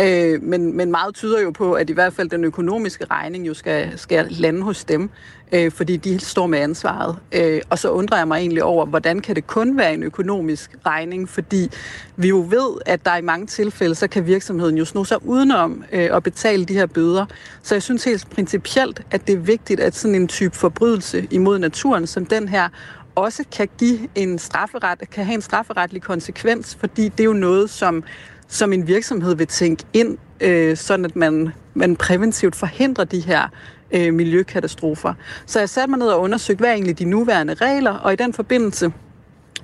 [0.00, 3.54] øh, men, men meget tyder jo på, at i hvert fald den økonomiske regning jo
[3.54, 5.10] skal, skal lande hos dem,
[5.52, 7.16] øh, fordi de står med ansvaret.
[7.32, 10.74] Øh, og så undrer jeg mig egentlig over, hvordan kan det kun være en økonomisk
[10.86, 11.70] regning, fordi
[12.16, 15.84] vi jo ved, at der i mange tilfælde, så kan virksomheden jo sno sig udenom
[15.92, 17.26] øh, at betale de her bøder.
[17.62, 21.58] Så jeg synes helt principielt, at det er vigtigt, at sådan en type forbrydelse imod
[21.58, 22.68] naturen som den her,
[23.16, 27.70] også kan give en strafferet, kan have en strafferetlig konsekvens, fordi det er jo noget,
[27.70, 28.04] som,
[28.48, 33.48] som en virksomhed vil tænke ind, øh, sådan at man, man præventivt forhindrer de her
[33.90, 35.14] øh, miljøkatastrofer.
[35.46, 38.16] Så jeg satte mig ned og undersøgte, hvad er egentlig de nuværende regler, og i
[38.16, 38.92] den forbindelse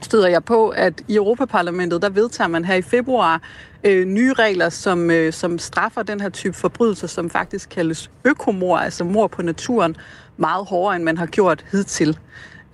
[0.01, 3.43] støder jeg på, at i Europaparlamentet, der vedtager man her i februar
[3.85, 8.76] øh, nye regler, som, øh, som straffer den her type forbrydelser, som faktisk kaldes økomor,
[8.76, 9.97] altså mor på naturen,
[10.37, 12.18] meget hårdere, end man har gjort hidtil.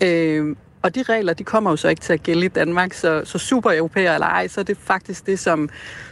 [0.02, 3.22] Øh, og de regler, de kommer jo så ikke til at gælde i Danmark, så,
[3.24, 5.68] så super europæer eller ej, så er det faktisk det, som,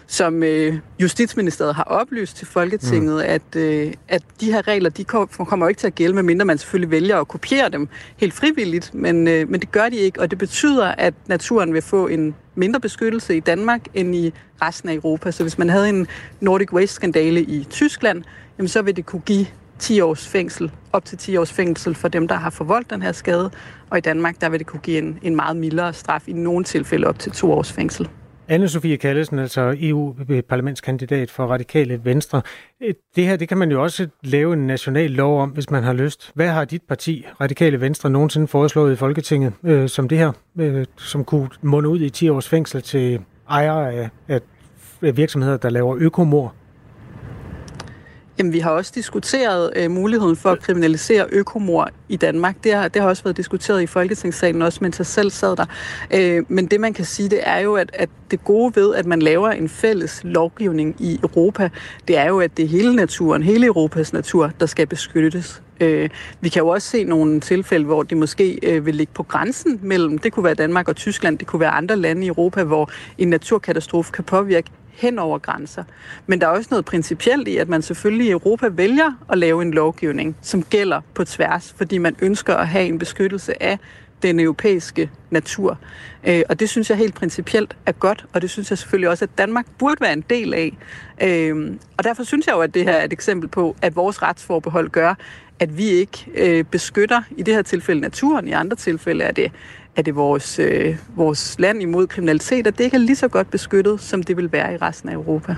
[0.06, 3.30] som øh, Justitsministeriet har oplyst til Folketinget, mm.
[3.30, 6.58] at, øh, at de her regler, de kommer jo ikke til at gælde, medmindre man
[6.58, 10.30] selvfølgelig vælger at kopiere dem helt frivilligt, men, øh, men det gør de ikke, og
[10.30, 14.94] det betyder, at naturen vil få en mindre beskyttelse i Danmark end i resten af
[14.94, 15.30] Europa.
[15.30, 16.06] Så hvis man havde en
[16.40, 18.22] Nordic Waste-skandale i Tyskland,
[18.58, 19.46] jamen så vil det kunne give
[19.78, 23.12] 10 års fængsel, op til 10 års fængsel for dem, der har forvoldt den her
[23.12, 23.50] skade.
[23.90, 26.64] Og i Danmark, der vil det kunne give en, en meget mildere straf, i nogle
[26.64, 28.08] tilfælde op til 2 års fængsel.
[28.50, 32.42] Anne-Sophie Kallesen, altså EU-parlamentskandidat øh, for Radikale Venstre.
[32.82, 35.82] Øh, det her, det kan man jo også lave en national lov om, hvis man
[35.82, 36.30] har lyst.
[36.34, 40.86] Hvad har dit parti, Radikale Venstre, nogensinde foreslået i Folketinget, øh, som det her, øh,
[40.96, 43.20] som kunne munde ud i 10 års fængsel til
[43.50, 44.10] ejere af,
[45.02, 46.54] af virksomheder, der laver økomor?
[48.38, 52.56] Jamen, vi har også diskuteret øh, muligheden for at kriminalisere økomor i Danmark.
[52.64, 55.66] Det har, det har også været diskuteret i Folketingssalen, også mens jeg selv sad der.
[56.14, 59.06] Øh, men det, man kan sige, det er jo, at, at det gode ved, at
[59.06, 61.70] man laver en fælles lovgivning i Europa,
[62.08, 65.62] det er jo, at det er hele naturen, hele Europas natur, der skal beskyttes.
[65.80, 66.10] Øh,
[66.40, 69.80] vi kan jo også se nogle tilfælde, hvor det måske øh, vil ligge på grænsen
[69.82, 72.90] mellem, det kunne være Danmark og Tyskland, det kunne være andre lande i Europa, hvor
[73.18, 75.84] en naturkatastrofe kan påvirke hen over grænser.
[76.26, 79.62] Men der er også noget principielt i, at man selvfølgelig i Europa vælger at lave
[79.62, 83.78] en lovgivning, som gælder på tværs, fordi man ønsker at have en beskyttelse af
[84.22, 85.78] den europæiske natur.
[86.26, 89.24] Øh, og det synes jeg helt principielt er godt, og det synes jeg selvfølgelig også,
[89.24, 90.76] at Danmark burde være en del af.
[91.22, 94.22] Øh, og derfor synes jeg jo, at det her er et eksempel på, at vores
[94.22, 95.14] retsforbehold gør,
[95.60, 99.52] at vi ikke øh, beskytter i det her tilfælde naturen, i andre tilfælde er det
[99.96, 103.50] er det vores, øh, vores land imod kriminalitet, og det ikke er lige så godt
[103.50, 105.56] beskyttet, som det vil være i resten af Europa.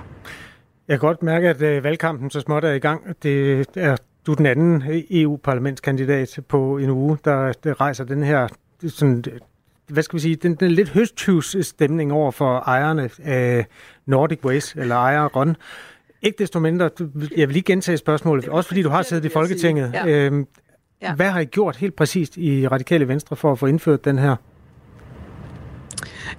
[0.88, 3.22] Jeg kan godt mærke, at øh, valgkampen så småt er i gang.
[3.22, 3.96] Det er
[4.28, 8.48] du er den anden EU-parlamentskandidat på en uge, der, der rejser den her
[8.88, 9.24] sådan,
[9.86, 13.66] hvad skal vi sige, den, den lidt høsttyvs stemning over for ejerne af
[14.06, 15.56] Nordic Waste, eller ejeren.
[16.22, 16.90] Ikke desto mindre,
[17.36, 19.90] jeg vil lige gentage spørgsmålet, også fordi du har siddet i Folketinget.
[19.94, 20.06] Ja.
[20.06, 20.46] Øhm,
[21.02, 21.14] Ja.
[21.14, 24.36] Hvad har I gjort helt præcist i Radikale Venstre for at få indført den her?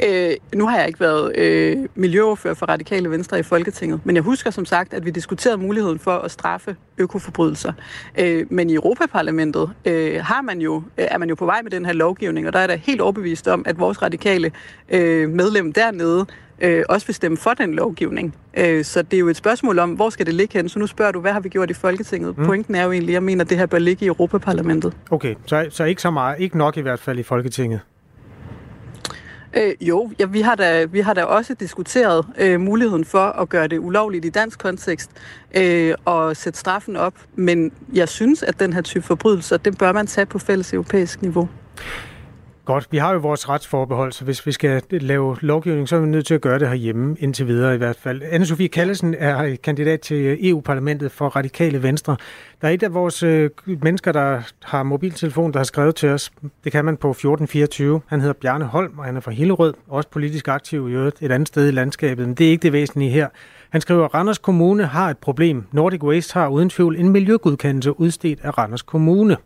[0.07, 4.23] Øh, nu har jeg ikke været øh, miljøoverfører for Radikale Venstre i Folketinget, men jeg
[4.23, 7.73] husker som sagt, at vi diskuterede muligheden for at straffe økoforbrydelser.
[8.19, 11.71] Øh, men i Europaparlamentet øh, har man jo, øh, er man jo på vej med
[11.71, 14.51] den her lovgivning, og der er der helt overbevist om, at vores radikale
[14.89, 16.25] øh, medlem dernede
[16.61, 18.35] øh, også vil stemme for den lovgivning.
[18.57, 20.69] Øh, så det er jo et spørgsmål om, hvor skal det ligge hen?
[20.69, 22.37] Så nu spørger du, hvad har vi gjort i Folketinget?
[22.37, 22.45] Mm.
[22.45, 24.93] Pointen er jo egentlig, at jeg mener, at det her bør ligge i Europaparlamentet.
[25.11, 27.79] Okay, så, så ikke så meget, ikke nok i hvert fald i Folketinget?
[29.53, 33.49] Øh, jo, ja, vi, har da, vi har da også diskuteret øh, muligheden for at
[33.49, 35.11] gøre det ulovligt i dansk kontekst
[35.57, 39.91] øh, og sætte straffen op, men jeg synes, at den her type forbrydelser, den bør
[39.91, 41.49] man tage på fælles europæisk niveau.
[42.69, 46.07] Godt, vi har jo vores retsforbehold, så hvis vi skal lave lovgivning, så er vi
[46.07, 48.21] nødt til at gøre det herhjemme, indtil videre i hvert fald.
[48.21, 52.17] Anne-Sophie Kallesen er kandidat til EU-parlamentet for Radikale Venstre.
[52.61, 56.31] Der er et af vores øh, mennesker, der har mobiltelefon, der har skrevet til os.
[56.63, 58.01] Det kan man på 1424.
[58.07, 61.31] Han hedder Bjarne Holm, og han er fra Hillerød, også politisk aktiv i øvrigt et
[61.31, 62.27] andet sted i landskabet.
[62.27, 63.27] Men det er ikke det væsentlige her.
[63.69, 65.63] Han skriver, at Randers Kommune har et problem.
[65.71, 69.37] Nordic Waste har uden tvivl en miljøgodkendelse udstedt af Randers Kommune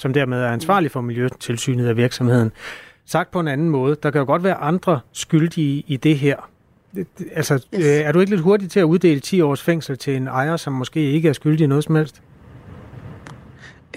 [0.00, 2.52] som dermed er ansvarlig for miljøtilsynet af virksomheden.
[3.06, 6.36] Sagt på en anden måde, der kan jo godt være andre skyldige i det her.
[7.34, 7.64] Altså, yes.
[7.72, 10.56] øh, er du ikke lidt hurtig til at uddele 10 års fængsel til en ejer,
[10.56, 12.22] som måske ikke er skyldig i noget som helst?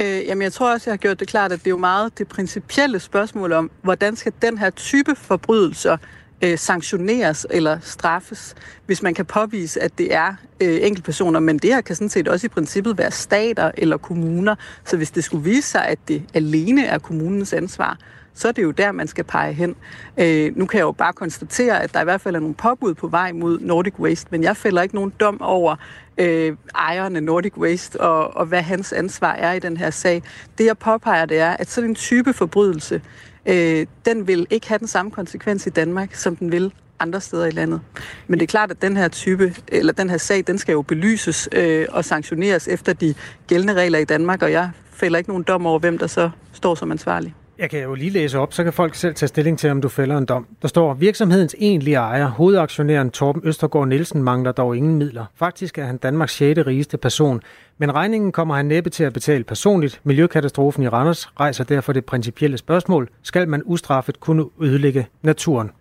[0.02, 2.18] Øh, jamen, jeg tror også, jeg har gjort det klart, at det er jo meget
[2.18, 5.98] det principielle spørgsmål om, hvordan skal den her type forbrydelser
[6.44, 11.40] øh, sanktioneres eller straffes, hvis man kan påvise, at det er øh, enkeltpersoner.
[11.40, 14.56] Men det her kan sådan set også i princippet være stater eller kommuner.
[14.86, 17.98] Så hvis det skulle vise sig, at det alene er kommunens ansvar,
[18.36, 19.76] så er det jo der, man skal pege hen.
[20.18, 22.94] Øh, nu kan jeg jo bare konstatere, at der i hvert fald er nogle påbud
[22.94, 25.76] på vej mod Nordic Waste, men jeg fælder ikke nogen dom over
[26.18, 30.24] øh, ejeren af Nordic Waste og, og hvad hans ansvar er i den her sag.
[30.58, 33.02] Det jeg påpeger, det er, at sådan en type forbrydelse,
[33.46, 37.46] øh, den vil ikke have den samme konsekvens i Danmark, som den vil andre steder
[37.46, 37.82] i landet.
[38.28, 40.82] Men det er klart, at den her type, eller den her sag, den skal jo
[40.82, 43.14] belyses øh, og sanktioneres efter de
[43.48, 46.76] gældende regler i Danmark, og jeg fælder ikke nogen dom over, hvem der så står
[46.76, 47.36] som ansvarlig.
[47.58, 49.90] Jeg kan jo lige læse op, så kan folk selv tage stilling til, om du
[49.90, 50.48] fælder en dom.
[50.62, 55.26] Der står, virksomhedens egentlige ejer, hovedaktionæren Torben Østergaard Nielsen, mangler dog ingen midler.
[55.36, 56.60] Faktisk er han Danmarks 6.
[56.68, 57.42] rigeste person.
[57.78, 60.02] Men regningen kommer han næppe til at betale personligt.
[60.04, 63.10] Miljøkatastrofen i Randers rejser derfor det principielle spørgsmål.
[63.24, 65.72] Skal man ustraffet kunne ødelægge naturen?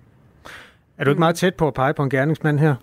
[0.99, 2.75] Er du ikke meget tæt på at pege på en gerningsmand her?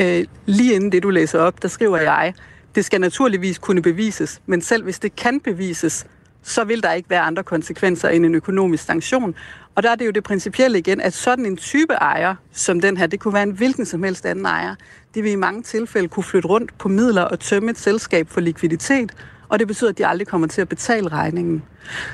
[0.00, 2.34] Øh, lige inden det, du læser op, der skriver jeg,
[2.74, 6.06] det skal naturligvis kunne bevises, men selv hvis det kan bevises,
[6.42, 9.34] så vil der ikke være andre konsekvenser end en økonomisk sanktion.
[9.74, 12.96] Og der er det jo det principielle igen, at sådan en type ejer som den
[12.96, 14.74] her, det kunne være en hvilken som helst anden ejer,
[15.14, 18.40] de vil i mange tilfælde kunne flytte rundt på midler og tømme et selskab for
[18.40, 19.12] likviditet,
[19.48, 21.62] og det betyder, at de aldrig kommer til at betale regningen.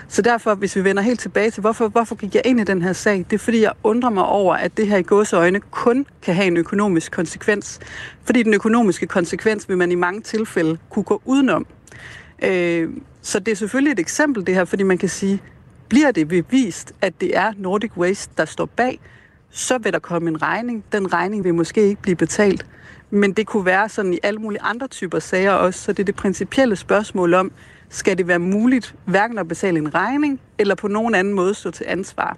[0.09, 2.83] Så derfor, hvis vi vender helt tilbage til, hvorfor, hvorfor gik jeg ind i den
[2.83, 6.07] her sag, det er fordi, jeg undrer mig over, at det her i gåseøjne kun
[6.23, 7.81] kan have en økonomisk konsekvens.
[8.25, 11.67] Fordi den økonomiske konsekvens vil man i mange tilfælde kunne gå udenom.
[12.43, 12.91] Øh,
[13.29, 15.43] så det er selvfølgelig et eksempel det her, fordi man kan sige,
[15.89, 19.01] bliver det bevist, at det er Nordic Waste, der står bag,
[19.51, 20.85] så vil der komme en regning.
[20.93, 22.67] Den regning vil måske ikke blive betalt.
[23.11, 26.05] Men det kunne være sådan i alle mulige andre typer sager også, så det er
[26.05, 27.53] det principielle spørgsmål om,
[27.89, 31.71] skal det være muligt hverken at betale en regning, eller på nogen anden måde stå
[31.71, 32.37] til ansvar.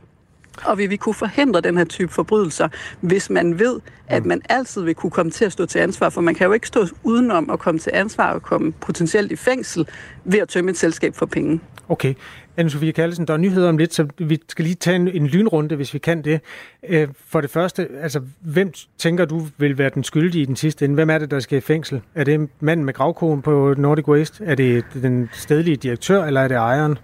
[0.65, 2.69] Og vil vi kunne forhindre den her type forbrydelser,
[3.01, 6.21] hvis man ved, at man altid vil kunne komme til at stå til ansvar, for
[6.21, 9.87] man kan jo ikke stå udenom at komme til ansvar og komme potentielt i fængsel
[10.25, 11.61] ved at tømme et selskab for penge.
[11.89, 12.15] Okay.
[12.61, 15.77] Anne-Sophie Kallesen, der er nyheder om lidt, så vi skal lige tage en, en lynrunde,
[15.77, 16.41] hvis vi kan det.
[16.89, 20.85] Øh, for det første, altså, hvem tænker du vil være den skyldige i den sidste
[20.85, 20.95] ende?
[20.95, 22.01] Hvem er det, der skal i fængsel?
[22.15, 24.45] Er det manden med gravkonen på Nordic Waste?
[24.45, 26.99] Er det den stedlige direktør, eller er det ejeren?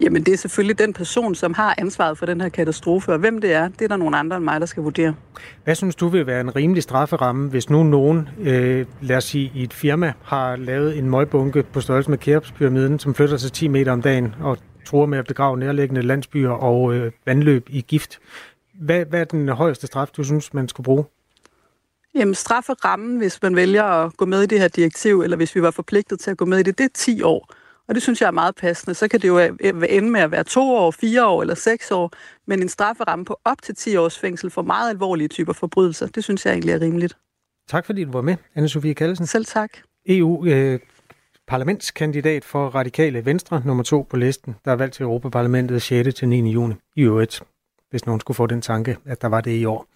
[0.00, 3.40] Jamen, det er selvfølgelig den person, som har ansvaret for den her katastrofe, og hvem
[3.40, 5.14] det er, det er der nogle andre end mig, der skal vurdere.
[5.64, 9.52] Hvad synes du vil være en rimelig strafferamme, hvis nu nogen, øh, lad os sige,
[9.54, 13.68] i et firma har lavet en møgbunke på størrelse med Kærbspyramiden, som flytter sig 10
[13.68, 18.18] meter om dagen og tror med at begrave nærliggende landsbyer og øh, vandløb i gift.
[18.74, 21.04] Hvad, hvad er den højeste straf, du synes, man skulle bruge?
[22.14, 25.62] Jamen, strafferammen, hvis man vælger at gå med i det her direktiv, eller hvis vi
[25.62, 27.54] var forpligtet til at gå med i det, det er 10 år.
[27.88, 28.94] Og det synes jeg er meget passende.
[28.94, 29.38] Så kan det jo
[29.88, 32.12] ende med at være to år, fire år eller seks år,
[32.46, 36.24] men en strafferamme på op til 10 års fængsel for meget alvorlige typer forbrydelser, det
[36.24, 37.16] synes jeg egentlig er rimeligt.
[37.68, 39.26] Tak fordi du var med, Anne-Sophie Kallesen.
[39.26, 39.70] Selv tak.
[40.06, 40.80] EU øh,
[41.46, 46.14] parlamentskandidat for Radikale Venstre, nummer to på listen, der er valgt til Europaparlamentet 6.
[46.14, 46.50] til 9.
[46.50, 47.42] juni i øvrigt,
[47.90, 49.86] hvis nogen skulle få den tanke, at der var det i år.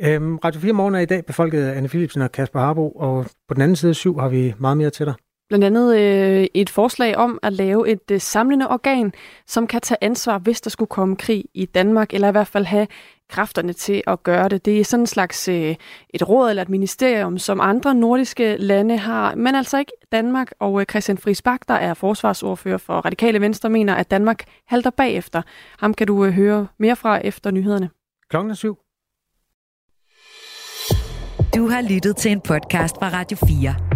[0.00, 3.26] Øhm, Radio 4 Morgen er i dag befolket af Anne Philipsen og Kasper Harbo, og
[3.48, 5.14] på den anden side syv har vi meget mere til dig.
[5.48, 9.12] Blandt andet øh, et forslag om at lave et øh, samlende organ,
[9.46, 12.64] som kan tage ansvar, hvis der skulle komme krig i Danmark, eller i hvert fald
[12.64, 12.86] have
[13.28, 14.64] kræfterne til at gøre det.
[14.64, 15.76] Det er sådan en slags øh,
[16.14, 20.52] et råd eller et ministerium, som andre nordiske lande har, men altså ikke Danmark.
[20.58, 24.90] Og øh, Christian Friis Bak, der er forsvarsordfører for Radikale Venstre, mener, at Danmark halter
[24.90, 25.42] bagefter.
[25.78, 27.90] Ham kan du øh, høre mere fra efter nyhederne.
[28.30, 28.78] Klokken er syv.
[31.54, 33.95] Du har lyttet til en podcast fra Radio 4.